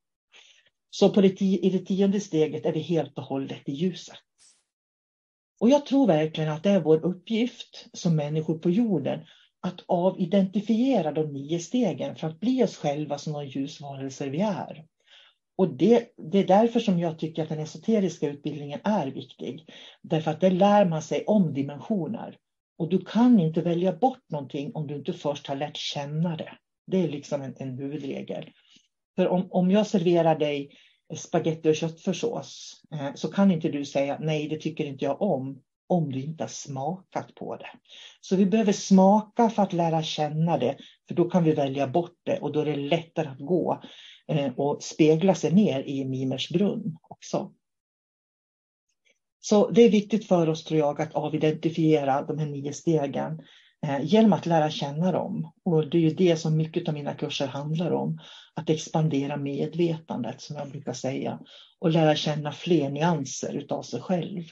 Så 0.90 1.10
på 1.10 1.20
det, 1.20 1.42
i 1.42 1.70
det 1.70 1.78
tionde 1.78 2.20
steget 2.20 2.66
är 2.66 2.72
vi 2.72 2.80
helt 2.80 3.18
och 3.18 3.24
hållet 3.24 3.68
i 3.68 3.72
ljuset. 3.72 4.18
Och 5.62 5.70
jag 5.70 5.86
tror 5.86 6.06
verkligen 6.06 6.50
att 6.50 6.62
det 6.62 6.70
är 6.70 6.80
vår 6.80 7.04
uppgift 7.04 7.86
som 7.92 8.16
människor 8.16 8.58
på 8.58 8.70
jorden 8.70 9.20
att 9.60 9.84
avidentifiera 9.86 11.12
de 11.12 11.32
nio 11.32 11.58
stegen 11.58 12.16
för 12.16 12.26
att 12.26 12.40
bli 12.40 12.64
oss 12.64 12.76
själva 12.76 13.18
som 13.18 13.32
de 13.32 13.46
ljusvarelser 13.46 14.28
vi 14.28 14.40
är. 14.40 14.84
Och 15.56 15.76
det, 15.76 16.08
det, 16.32 16.38
är 16.38 16.46
därför 16.46 16.80
som 16.80 16.98
jag 16.98 17.18
tycker 17.18 17.42
att 17.42 17.48
den 17.48 17.58
esoteriska 17.58 18.28
utbildningen 18.28 18.80
är 18.84 19.06
viktig. 19.06 19.68
Därför 20.02 20.30
att 20.30 20.40
där 20.40 20.50
lär 20.50 20.84
man 20.84 21.02
sig 21.02 21.24
om 21.26 21.54
dimensioner. 21.54 22.36
Och 22.78 22.88
du 22.88 22.98
kan 23.04 23.40
inte 23.40 23.60
välja 23.60 23.92
bort 23.92 24.30
någonting 24.30 24.70
om 24.74 24.86
du 24.86 24.94
inte 24.96 25.12
först 25.12 25.46
har 25.46 25.56
lärt 25.56 25.76
känna 25.76 26.36
det. 26.36 26.52
Det 26.86 27.04
är 27.04 27.08
liksom 27.08 27.42
en, 27.42 27.54
en 27.58 27.78
huvudregel. 27.78 28.50
För 29.16 29.28
om, 29.28 29.46
om 29.50 29.70
jag 29.70 29.86
serverar 29.86 30.38
dig 30.38 30.70
spagetti 31.16 31.70
och 31.70 31.76
köttfärssås 31.76 32.82
eh, 32.94 33.14
så 33.14 33.28
kan 33.28 33.50
inte 33.50 33.68
du 33.68 33.84
säga 33.84 34.18
nej, 34.20 34.48
det 34.48 34.56
tycker 34.56 34.84
inte 34.84 35.04
jag 35.04 35.22
om, 35.22 35.62
om 35.86 36.12
du 36.12 36.20
inte 36.22 36.44
har 36.44 36.48
smakat 36.48 37.34
på 37.34 37.56
det. 37.56 37.70
Så 38.20 38.36
vi 38.36 38.46
behöver 38.46 38.72
smaka 38.72 39.50
för 39.50 39.62
att 39.62 39.72
lära 39.72 40.02
känna 40.02 40.58
det, 40.58 40.76
för 41.08 41.14
då 41.14 41.30
kan 41.30 41.44
vi 41.44 41.52
välja 41.52 41.86
bort 41.86 42.16
det 42.22 42.38
och 42.38 42.52
då 42.52 42.60
är 42.60 42.64
det 42.64 42.76
lättare 42.76 43.28
att 43.28 43.38
gå 43.38 43.82
eh, 44.28 44.52
och 44.56 44.82
spegla 44.82 45.34
sig 45.34 45.52
ner 45.52 45.82
i 45.82 46.04
Mimers 46.04 46.50
brunn 46.50 46.96
också. 47.02 47.52
Så 49.40 49.70
det 49.70 49.82
är 49.82 49.90
viktigt 49.90 50.28
för 50.28 50.48
oss, 50.48 50.64
tror 50.64 50.80
jag, 50.80 51.00
att 51.00 51.14
avidentifiera 51.14 52.22
de 52.22 52.38
här 52.38 52.46
nio 52.46 52.72
stegen 52.72 53.40
Eh, 53.86 54.04
genom 54.04 54.32
att 54.32 54.46
lära 54.46 54.70
känna 54.70 55.12
dem. 55.12 55.52
Och 55.64 55.90
det 55.90 55.98
är 55.98 56.02
ju 56.02 56.14
det 56.14 56.36
som 56.36 56.56
mycket 56.56 56.88
av 56.88 56.94
mina 56.94 57.14
kurser 57.14 57.46
handlar 57.46 57.90
om. 57.90 58.18
Att 58.54 58.70
expandera 58.70 59.36
medvetandet, 59.36 60.40
som 60.40 60.56
jag 60.56 60.70
brukar 60.70 60.92
säga, 60.92 61.38
och 61.78 61.90
lära 61.90 62.16
känna 62.16 62.52
fler 62.52 62.90
nyanser 62.90 63.54
utav 63.54 63.82
sig 63.82 64.00
själv. 64.00 64.42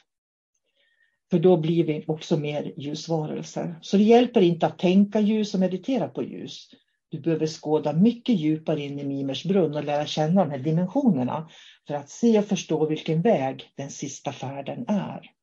För 1.31 1.39
då 1.39 1.57
blir 1.57 1.85
vi 1.85 2.05
också 2.07 2.37
mer 2.37 2.73
ljusvarelser. 2.77 3.79
Så 3.83 3.97
det 3.97 4.03
hjälper 4.03 4.41
inte 4.41 4.67
att 4.67 4.79
tänka 4.79 5.21
ljus 5.21 5.55
och 5.55 5.61
meditera 5.61 6.09
på 6.09 6.23
ljus. 6.23 6.71
Du 7.09 7.21
behöver 7.21 7.47
skåda 7.47 7.93
mycket 7.93 8.35
djupare 8.39 8.81
in 8.81 8.99
i 8.99 9.05
Mimers 9.05 9.45
brunn 9.45 9.75
och 9.75 9.85
lära 9.85 10.07
känna 10.07 10.45
de 10.45 10.51
här 10.51 10.59
dimensionerna 10.59 11.49
för 11.87 11.95
att 11.95 12.11
se 12.11 12.39
och 12.39 12.45
förstå 12.45 12.87
vilken 12.87 13.23
väg 13.23 13.65
den 13.77 13.91
sista 13.91 14.33
färden 14.33 14.85
är. 14.89 15.40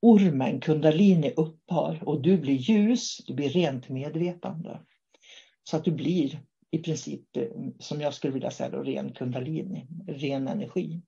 Ormen, 0.00 0.60
kundalini, 0.60 1.32
upphör 1.36 2.02
och 2.02 2.22
du 2.22 2.38
blir 2.38 2.54
ljus, 2.54 3.18
du 3.26 3.34
blir 3.34 3.48
rent 3.48 3.88
medvetande. 3.88 4.80
Så 5.64 5.76
att 5.76 5.84
du 5.84 5.90
blir 5.90 6.40
i 6.70 6.78
princip, 6.78 7.36
eh, 7.36 7.44
som 7.78 8.00
jag 8.00 8.14
skulle 8.14 8.32
vilja 8.32 8.50
säga, 8.50 8.70
då, 8.70 8.82
ren 8.82 9.12
kundalini, 9.12 9.86
ren 10.06 10.48
energi. 10.48 11.02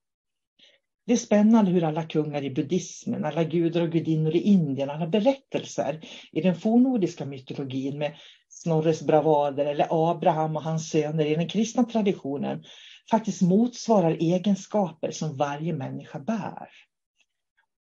Det 1.07 1.13
är 1.13 1.17
spännande 1.17 1.71
hur 1.71 1.85
alla 1.85 2.03
kungar 2.03 2.45
i 2.45 2.51
buddhismen, 2.51 3.25
alla 3.25 3.45
gudar 3.45 3.81
och 3.81 3.93
gudinnor 3.93 4.35
i 4.35 4.41
Indien, 4.41 4.91
alla 4.91 5.07
berättelser 5.07 6.01
i 6.33 6.41
den 6.41 6.55
fornnordiska 6.55 7.27
mytologin 7.27 7.99
med 7.99 8.17
Snorres 8.49 9.03
bravader 9.03 9.67
eller 9.67 9.87
Abraham 9.91 10.57
och 10.57 10.63
hans 10.63 10.91
söner 10.91 11.27
i 11.27 11.35
den 11.35 11.49
kristna 11.49 11.85
traditionen 11.85 12.65
faktiskt 13.11 13.43
motsvarar 13.43 14.17
egenskaper 14.21 15.11
som 15.11 15.37
varje 15.37 15.73
människa 15.73 16.19
bär. 16.19 16.69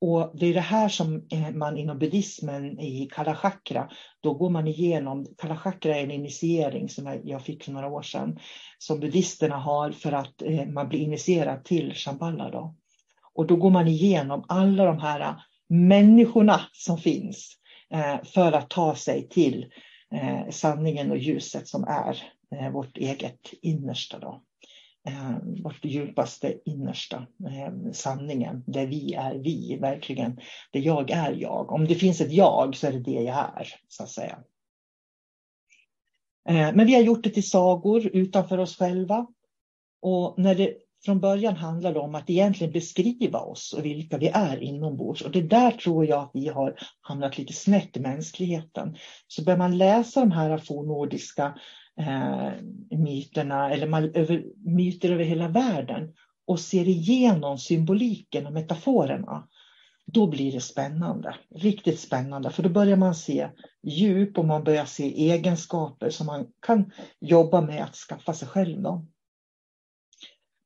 Och 0.01 0.31
det 0.39 0.45
är 0.45 0.53
det 0.53 0.60
här 0.60 0.89
som 0.89 1.27
eh, 1.31 1.51
man 1.51 1.77
inom 1.77 1.99
buddhismen 1.99 2.79
i 2.79 3.10
Kalachakra, 3.12 3.89
då 4.21 4.33
går 4.33 4.49
man 4.49 4.67
igenom, 4.67 5.25
Kalachakra 5.38 5.95
är 5.95 6.03
en 6.03 6.12
initiering 6.12 6.89
som 6.89 7.21
jag 7.23 7.41
fick 7.41 7.63
för 7.63 7.71
några 7.71 7.88
år 7.88 8.01
sedan, 8.01 8.39
som 8.77 8.99
buddhisterna 8.99 9.57
har 9.57 9.91
för 9.91 10.12
att 10.12 10.41
eh, 10.41 10.65
man 10.65 10.89
blir 10.89 10.99
initierad 10.99 11.63
till 11.63 11.93
Shambhala. 11.93 12.51
Då. 12.51 12.75
Och 13.33 13.47
då 13.47 13.55
går 13.55 13.69
man 13.69 13.88
igenom 13.88 14.45
alla 14.47 14.86
de 14.86 14.99
här 14.99 15.19
eh, 15.19 15.36
människorna 15.69 16.62
som 16.71 16.97
finns 16.97 17.53
för 18.23 18.51
att 18.51 18.69
ta 18.69 18.95
sig 18.95 19.29
till 19.29 19.65
sanningen 20.49 21.12
och 21.12 21.17
ljuset 21.17 21.67
som 21.67 21.83
är 21.83 22.71
vårt 22.71 22.97
eget 22.97 23.39
innersta. 23.62 24.19
Då. 24.19 24.41
Eh, 25.08 25.38
vårt 25.63 25.86
djupaste 25.86 26.60
innersta, 26.65 27.17
eh, 27.46 27.91
sanningen, 27.91 28.63
där 28.67 28.88
vi 28.88 29.13
är 29.13 29.36
vi, 29.36 29.78
verkligen. 29.82 30.39
Det 30.72 30.80
jag 30.80 31.12
är 31.12 31.32
jag. 31.32 31.72
Om 31.72 31.88
det 31.88 31.96
finns 31.96 32.22
ett 32.22 32.32
jag 32.32 32.76
så 32.76 32.88
är 32.88 32.91
det 32.91 33.00
det 33.00 33.12
jag 33.12 33.36
är, 33.36 33.67
så 33.88 34.04
att 34.04 34.10
säga. 34.10 34.39
Eh, 36.50 36.74
men 36.74 36.86
vi 36.86 36.93
har 36.93 37.02
gjort 37.02 37.24
det 37.24 37.30
till 37.30 37.50
sagor 37.50 38.08
utanför 38.08 38.58
oss 38.58 38.78
själva. 38.78 39.28
Och 40.02 40.39
när 40.39 40.56
det 40.56 40.74
från 41.06 41.20
början 41.20 41.56
handlar 41.56 41.98
om 41.98 42.15
att 42.15 42.30
egentligen 42.30 42.74
beskriva 42.74 43.39
oss 43.39 43.74
och 43.74 43.86
vilka 43.86 44.17
vi 44.17 44.28
är 44.28 44.63
inombords. 44.63 45.22
Och 45.22 45.32
det 45.32 45.41
där 45.41 45.72
tror 45.72 46.06
jag 46.06 46.24
att 46.24 46.32
vi 46.34 46.48
har 46.48 46.80
hamnat 47.02 47.38
lite 47.38 47.54
snett 47.54 47.98
i 47.98 48.00
mänskligheten. 48.00 48.96
Så 49.28 49.43
börjar 49.43 49.58
man 49.58 49.78
läsa 49.78 50.20
de 50.20 50.32
här 50.32 50.58
fornnordiska 50.58 51.60
eh, 51.99 52.51
myterna 52.97 53.71
eller 53.73 53.88
man, 53.88 54.03
över, 54.03 54.45
myter 54.65 55.12
över 55.12 55.23
hela 55.23 55.47
världen 55.47 56.13
och 56.47 56.60
ser 56.60 56.88
igenom 56.88 57.57
symboliken 57.57 58.45
och 58.47 58.53
metaforerna, 58.53 59.47
då 60.05 60.27
blir 60.27 60.51
det 60.51 60.62
spännande. 60.62 61.36
Riktigt 61.55 61.99
spännande, 61.99 62.49
för 62.49 62.63
då 62.63 62.69
börjar 62.69 62.97
man 62.97 63.15
se 63.15 63.49
djup 63.83 64.38
och 64.38 64.45
man 64.45 64.63
börjar 64.63 64.86
se 64.86 65.31
egenskaper 65.31 66.10
som 66.10 66.27
man 66.27 66.47
kan 66.62 66.91
jobba 67.19 67.62
med 67.62 67.83
att 67.83 67.95
skaffa 67.95 68.33
sig 68.33 68.47
själv. 68.47 68.81
Då. 68.81 69.05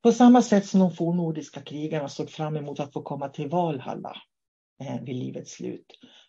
På 0.03 0.11
samma 0.11 0.41
sätt 0.41 0.65
som 0.65 0.79
de 0.79 0.91
fornnordiska 0.91 1.61
krigarna 1.61 2.09
såg 2.09 2.29
fram 2.29 2.55
emot 2.55 2.79
att 2.79 2.93
få 2.93 3.01
komma 3.01 3.29
till 3.29 3.49
Valhalla 3.49 4.15
eh, 4.83 5.01
vid 5.01 5.15
livets 5.15 5.51
slut, 5.51 5.85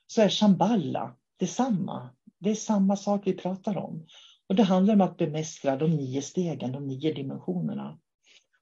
så 0.06 0.22
är 0.22 0.28
Shamballa 0.28 1.16
detsamma. 1.38 2.10
Det 2.38 2.50
är 2.50 2.54
samma 2.54 2.96
sak 2.96 3.26
vi 3.26 3.32
pratar 3.32 3.78
om. 3.78 4.06
Och 4.52 4.56
det 4.56 4.62
handlar 4.62 4.94
om 4.94 5.00
att 5.00 5.16
bemästra 5.16 5.76
de 5.76 5.90
nio 5.90 6.22
stegen, 6.22 6.72
de 6.72 6.86
nio 6.86 7.12
dimensionerna. 7.12 7.98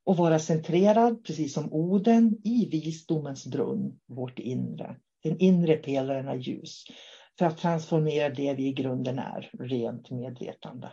Och 0.05 0.17
vara 0.17 0.39
centrerad, 0.39 1.25
precis 1.25 1.55
som 1.55 1.73
Oden, 1.73 2.37
i 2.45 2.69
visdomens 2.71 3.47
brunn, 3.47 3.99
vårt 4.07 4.39
inre. 4.39 4.97
Den 5.23 5.39
inre 5.39 5.77
pelaren 5.77 6.29
av 6.29 6.41
ljus. 6.41 6.85
För 7.39 7.47
att 7.47 7.59
transformera 7.59 8.29
det 8.29 8.55
vi 8.55 8.67
i 8.67 8.73
grunden 8.73 9.19
är, 9.19 9.51
rent 9.59 10.11
medvetande. 10.11 10.93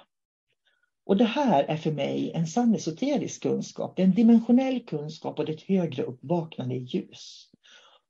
Och 1.06 1.18
det 1.18 1.26
här 1.26 1.64
är 1.64 1.78
för 1.78 1.92
mig 1.92 2.32
en 2.32 2.48
sann 2.48 2.76
esoterisk 2.76 3.44
kunskap. 3.44 3.96
Det 3.96 4.02
är 4.02 4.08
en 4.08 4.16
dimensionell 4.16 4.86
kunskap 4.86 5.40
och 5.40 5.46
det 5.46 5.52
är 5.52 5.58
ett 5.58 5.68
högre 5.68 6.04
uppvaknande 6.04 6.76
i 6.76 6.84
ljus. 6.84 7.50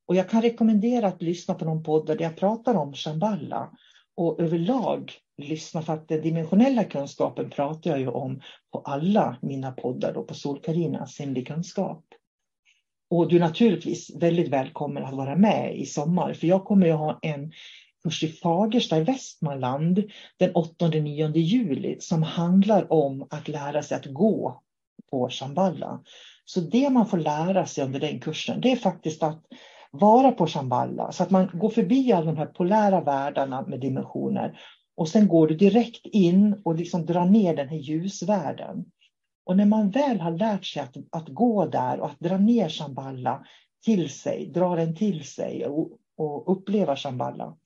Och 0.06 0.16
jag 0.16 0.30
kan 0.30 0.42
rekommendera 0.42 1.08
att 1.08 1.22
lyssna 1.22 1.54
på 1.54 1.66
någon 1.66 1.84
podd 1.84 2.08
där 2.08 2.22
jag 2.22 2.38
pratar 2.38 2.76
om 2.76 2.94
Shamballa 2.94 3.72
och 4.18 4.40
överlag 4.40 5.14
lyssna 5.38 5.82
för 5.82 5.94
att 5.94 6.08
den 6.08 6.22
dimensionella 6.22 6.84
kunskapen 6.84 7.50
pratar 7.50 7.90
jag 7.92 8.00
ju 8.00 8.08
om 8.08 8.42
på 8.72 8.80
alla 8.80 9.38
mina 9.42 9.72
poddar 9.72 10.14
då 10.14 10.24
på 10.24 10.34
Solkarina, 10.34 11.08
sinnlig 11.08 11.48
kunskap. 11.48 12.04
Och 13.10 13.28
du 13.30 13.36
är 13.36 13.40
naturligtvis 13.40 14.16
väldigt 14.16 14.50
välkommen 14.50 15.06
att 15.06 15.14
vara 15.14 15.36
med 15.36 15.78
i 15.78 15.86
sommar 15.86 16.34
för 16.34 16.48
jag 16.48 16.66
kommer 16.66 16.90
att 16.90 17.00
ha 17.00 17.20
en 17.22 17.52
kurs 18.04 18.24
i 18.24 18.28
Fagersta 18.28 18.98
i 18.98 19.04
Västmanland 19.04 20.04
den 20.38 20.54
8-9 20.54 21.38
juli 21.38 21.98
som 22.00 22.24
handlar 22.24 22.94
om 22.94 23.28
att 23.30 23.48
lära 23.48 23.84
sig 23.84 23.98
att 23.98 24.06
gå 24.06 24.62
på 25.12 25.30
Shamballa. 25.30 26.02
Så 26.46 26.60
det 26.60 26.90
man 26.90 27.08
får 27.08 27.18
lära 27.18 27.66
sig 27.66 27.84
under 27.84 28.00
den 28.00 28.20
kursen 28.20 28.62
det 28.62 28.72
är 28.72 28.76
faktiskt 28.76 29.24
att 29.24 29.46
vara 29.98 30.32
på 30.32 30.48
Shamballa 30.48 31.12
så 31.12 31.24
att 31.24 31.32
man 31.32 31.50
går 31.54 31.70
förbi 31.70 32.14
alla 32.14 32.26
de 32.26 32.38
här 32.38 32.46
polära 32.46 33.02
världarna 33.02 33.62
med 33.62 33.80
dimensioner 33.80 34.60
och 34.98 35.10
sen 35.10 35.28
går 35.28 35.48
du 35.48 35.56
direkt 35.56 36.06
in 36.06 36.62
och 36.66 36.76
liksom 36.76 37.06
drar 37.06 37.26
ner 37.26 37.56
den 37.56 37.70
här 37.70 37.78
ljusvärlden. 37.78 38.86
Och 39.46 39.58
när 39.58 39.66
man 39.66 39.90
väl 39.90 40.20
har 40.20 40.32
lärt 40.32 40.66
sig 40.66 40.82
att, 40.82 40.96
att 41.12 41.28
gå 41.28 41.66
där 41.66 42.00
och 42.00 42.10
att 42.10 42.20
dra 42.20 42.38
ner 42.38 42.70
Shamballa 42.70 43.46
till 43.86 44.10
sig, 44.10 44.52
dra 44.54 44.76
den 44.76 44.96
till 44.96 45.28
sig 45.28 45.66
och, 45.66 45.92
och 46.18 46.52
uppleva 46.52 46.96
Shamballa, 46.96 47.58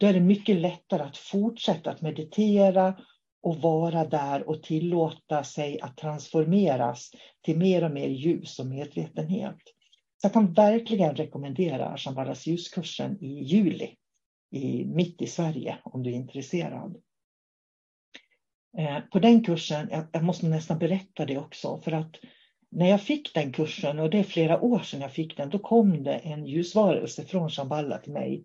då 0.00 0.06
är 0.06 0.12
det 0.12 0.20
mycket 0.20 0.56
lättare 0.56 1.02
att 1.02 1.16
fortsätta 1.16 1.90
att 1.90 2.02
meditera 2.02 2.94
och 3.42 3.56
vara 3.56 4.04
där 4.04 4.48
och 4.48 4.62
tillåta 4.62 5.44
sig 5.44 5.80
att 5.80 5.96
transformeras 5.96 7.10
till 7.44 7.58
mer 7.58 7.84
och 7.84 7.90
mer 7.90 8.08
ljus 8.08 8.58
och 8.58 8.66
medvetenhet. 8.66 9.58
Så 10.20 10.24
jag 10.26 10.32
kan 10.32 10.52
verkligen 10.52 11.16
rekommendera 11.16 11.96
Shambhalas 11.96 12.46
ljuskursen 12.46 13.24
i 13.24 13.44
juli, 13.44 13.96
i, 14.50 14.84
mitt 14.84 15.22
i 15.22 15.26
Sverige, 15.26 15.78
om 15.84 16.02
du 16.02 16.10
är 16.10 16.14
intresserad. 16.14 16.96
Eh, 18.78 19.00
på 19.12 19.18
den 19.18 19.44
kursen, 19.44 19.88
jag, 19.90 20.04
jag 20.12 20.24
måste 20.24 20.46
nästan 20.46 20.78
berätta 20.78 21.24
det 21.24 21.38
också, 21.38 21.80
för 21.84 21.92
att 21.92 22.16
när 22.70 22.88
jag 22.88 23.02
fick 23.02 23.34
den 23.34 23.52
kursen, 23.52 23.98
och 23.98 24.10
det 24.10 24.18
är 24.18 24.22
flera 24.22 24.60
år 24.60 24.78
sedan 24.78 25.00
jag 25.00 25.12
fick 25.12 25.36
den, 25.36 25.50
då 25.50 25.58
kom 25.58 26.04
det 26.04 26.14
en 26.14 26.46
ljusvarelse 26.46 27.24
från 27.24 27.50
Shamballa 27.50 27.98
till 27.98 28.12
mig 28.12 28.44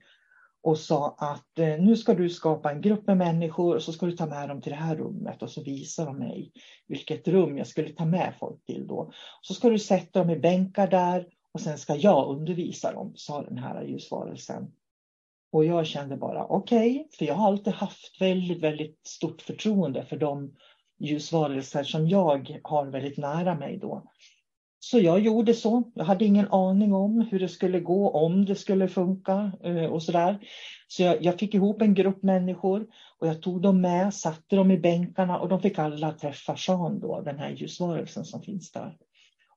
och 0.64 0.78
sa 0.78 1.16
att 1.18 1.60
eh, 1.60 1.80
nu 1.80 1.98
ska 1.98 2.14
du 2.14 2.30
skapa 2.30 2.72
en 2.72 2.82
grupp 2.82 3.08
med 3.08 3.18
människor 3.18 3.76
och 3.76 3.84
så 3.84 3.94
ska 3.94 4.06
du 4.06 4.12
ta 4.12 4.26
med 4.26 4.50
dem 4.50 4.62
till 4.62 4.72
det 4.72 4.78
här 4.78 4.96
rummet 4.96 5.42
och 5.42 5.50
så 5.50 5.64
visar 5.64 6.06
de 6.06 6.20
mig 6.20 6.52
vilket 6.88 7.28
rum 7.28 7.58
jag 7.58 7.68
skulle 7.68 7.90
ta 7.90 8.06
med 8.06 8.34
folk 8.40 8.66
till 8.66 8.88
då. 8.88 9.12
Så 9.42 9.54
ska 9.54 9.70
du 9.70 9.80
sätta 9.80 10.20
dem 10.20 10.30
i 10.30 10.40
bänkar 10.40 10.88
där 10.88 11.28
och 11.54 11.62
sen 11.62 11.78
ska 11.78 11.96
jag 11.96 12.30
undervisa 12.30 12.94
dem, 12.94 13.14
sa 13.16 13.44
den 13.44 13.58
här 13.58 13.84
ljusvarelsen. 13.84 14.72
Och 15.52 15.66
jag 15.66 15.88
kände 15.88 16.18
bara 16.18 16.46
okej, 16.46 16.92
okay, 16.92 17.18
för 17.18 17.26
jag 17.26 17.36
har 17.36 17.48
alltid 17.48 17.74
haft 17.74 18.22
väldigt, 18.22 18.64
väldigt 18.64 19.08
stort 19.08 19.42
förtroende 19.42 20.06
för 20.06 20.18
de 20.18 20.56
ljusvarelser 21.00 21.84
som 21.84 22.10
jag 22.10 22.60
har 22.64 22.86
väldigt 22.86 23.18
nära 23.18 23.56
mig 23.56 23.78
då. 23.78 24.12
Så 24.80 25.00
jag 25.00 25.20
gjorde 25.20 25.54
så. 25.54 25.92
Jag 25.96 26.06
hade 26.06 26.26
ingen 26.26 26.48
aning 26.52 26.94
om 26.94 27.22
hur 27.32 27.40
det 27.40 27.50
skulle 27.50 27.80
gå, 27.80 28.10
om 28.10 28.46
det 28.46 28.56
skulle 28.56 28.88
funka 28.88 29.52
eh, 29.64 29.86
och 29.86 30.04
sådär. 30.04 30.40
Så 30.88 31.04
jag, 31.04 31.24
jag, 31.24 31.40
fick 31.40 31.54
ihop 31.54 31.82
en 31.82 31.94
grupp 31.94 32.24
människor 32.24 32.88
och 33.20 33.28
jag 33.28 33.42
tog 33.42 33.62
dem 33.62 33.82
med, 33.82 34.14
satte 34.14 34.56
dem 34.56 34.72
i 34.72 34.80
bänkarna 34.80 35.40
och 35.40 35.50
de 35.50 35.62
fick 35.62 35.80
alla 35.80 36.12
träffa 36.12 36.58
Sean 36.58 37.00
då, 37.00 37.22
den 37.22 37.40
här 37.40 37.50
ljusvarelsen 37.50 38.26
som 38.26 38.42
finns 38.42 38.72
där. 38.72 38.98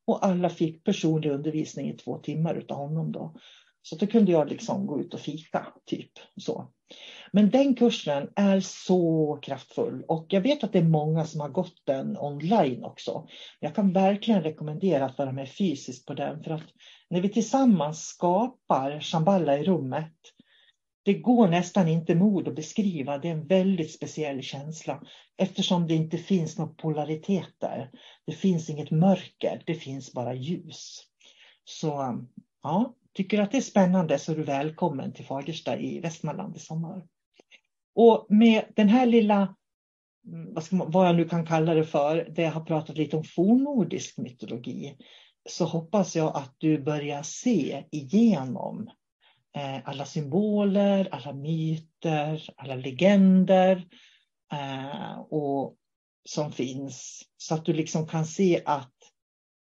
Och 0.07 0.27
alla 0.27 0.49
fick 0.49 0.85
personlig 0.85 1.31
undervisning 1.31 1.91
i 1.91 1.97
två 1.97 2.19
timmar 2.19 2.55
utav 2.55 2.77
honom 2.77 3.13
då. 3.13 3.35
Så 3.83 3.97
då 3.97 4.07
kunde 4.07 4.33
jag 4.33 4.49
liksom 4.49 4.87
gå 4.87 5.01
ut 5.01 5.15
och 5.15 5.21
fika, 5.21 5.67
typ 5.87 6.11
så. 6.41 6.71
Men 7.33 7.51
den 7.51 7.75
kursen 7.75 8.29
är 8.37 8.61
så 8.61 9.39
kraftfull 9.43 10.05
och 10.09 10.27
jag 10.29 10.41
vet 10.41 10.65
att 10.65 10.73
det 10.73 10.79
är 10.79 10.83
många 10.83 11.25
som 11.25 11.41
har 11.41 11.49
gått 11.49 11.83
den 11.85 12.19
online 12.19 12.85
också. 12.85 13.27
Jag 13.61 13.75
kan 13.75 13.93
verkligen 13.93 14.43
rekommendera 14.43 15.05
att 15.05 15.19
vara 15.19 15.33
med 15.33 15.49
fysiskt 15.49 16.07
på 16.07 16.15
den 16.15 16.43
för 16.43 16.51
att 16.51 16.63
när 17.11 17.21
vi 17.21 17.29
tillsammans 17.29 18.07
skapar 18.07 19.01
Shamballa 19.01 19.59
i 19.59 19.65
rummet 19.65 20.15
det 21.07 21.15
går 21.15 21.49
nästan 21.49 21.89
inte 21.89 22.15
mod 22.15 22.49
att 22.49 22.55
beskriva. 22.55 23.19
Det 23.19 23.29
är 23.29 23.33
en 23.33 23.47
väldigt 23.47 23.93
speciell 23.93 24.43
känsla 24.43 25.03
eftersom 25.37 25.87
det 25.87 25.95
inte 25.95 26.19
finns 26.19 26.59
någon 26.59 26.77
polaritet 26.77 27.55
där. 27.59 27.91
Det 28.27 28.33
finns 28.33 28.71
inget 28.71 28.91
mörker, 28.91 29.63
det 29.67 29.75
finns 29.75 30.13
bara 30.13 30.35
ljus. 30.35 31.03
Så 31.65 32.03
um, 32.03 32.29
ja, 32.63 32.95
tycker 33.13 33.37
du 33.37 33.43
att 33.43 33.53
det 33.53 33.57
är 33.57 33.63
spännande 33.63 34.19
så 34.19 34.33
är 34.33 34.37
du 34.37 34.43
välkommen 34.43 35.13
till 35.13 35.25
Fagersta 35.25 35.79
i 35.79 36.01
Västmanland 36.01 36.57
i 36.57 36.59
sommar. 36.59 37.03
Och 37.95 38.27
med 38.29 38.65
den 38.77 38.89
här 38.89 39.07
lilla, 39.07 39.57
mm, 40.27 40.55
vad, 40.55 40.73
man, 40.73 40.91
vad 40.91 41.09
jag 41.09 41.17
nu 41.17 41.29
kan 41.29 41.47
kalla 41.47 41.75
det 41.75 41.85
för, 41.85 42.17
där 42.17 42.43
jag 42.43 42.53
har 42.53 42.65
pratat 42.65 42.97
lite 42.97 43.17
om 43.17 43.25
fornnordisk 43.25 44.19
mytologi, 44.19 44.97
så 45.49 45.65
hoppas 45.65 46.17
jag 46.17 46.37
att 46.37 46.55
du 46.59 46.83
börjar 46.83 47.23
se 47.23 47.85
igenom 47.91 48.91
Eh, 49.57 49.81
alla 49.85 50.05
symboler, 50.05 51.09
alla 51.13 51.33
myter, 51.33 52.51
alla 52.57 52.75
legender 52.75 53.89
eh, 54.53 55.19
och, 55.19 55.77
som 56.29 56.53
finns. 56.53 57.23
Så 57.37 57.55
att 57.55 57.65
du 57.65 57.73
liksom 57.73 58.07
kan 58.07 58.27
se 58.27 58.63
att 58.65 58.95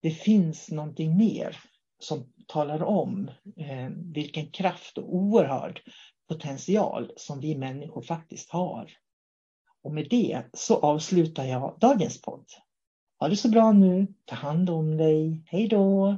det 0.02 0.12
finns 0.12 0.72
någonting 0.72 1.18
mer 1.18 1.58
som 2.00 2.34
talar 2.48 2.84
om 2.84 3.32
eh, 3.58 3.90
vilken 4.13 4.52
kraft 4.52 4.98
och 4.98 5.16
oerhörd 5.16 5.82
potential 6.30 7.12
som 7.18 7.40
vi 7.40 7.58
människor 7.58 8.02
faktiskt 8.02 8.52
har. 8.52 8.92
Och 9.84 9.94
med 9.94 10.08
det 10.10 10.44
så 10.54 10.76
avslutar 10.76 11.46
jag 11.46 11.78
dagens 11.80 12.22
podd. 12.22 12.46
Ha 13.20 13.28
det 13.28 13.36
så 13.38 13.50
bra 13.50 13.72
nu. 13.72 14.08
Ta 14.26 14.36
hand 14.36 14.70
om 14.70 14.98
dig. 14.98 15.44
Hej 15.46 15.68
då! 15.68 16.18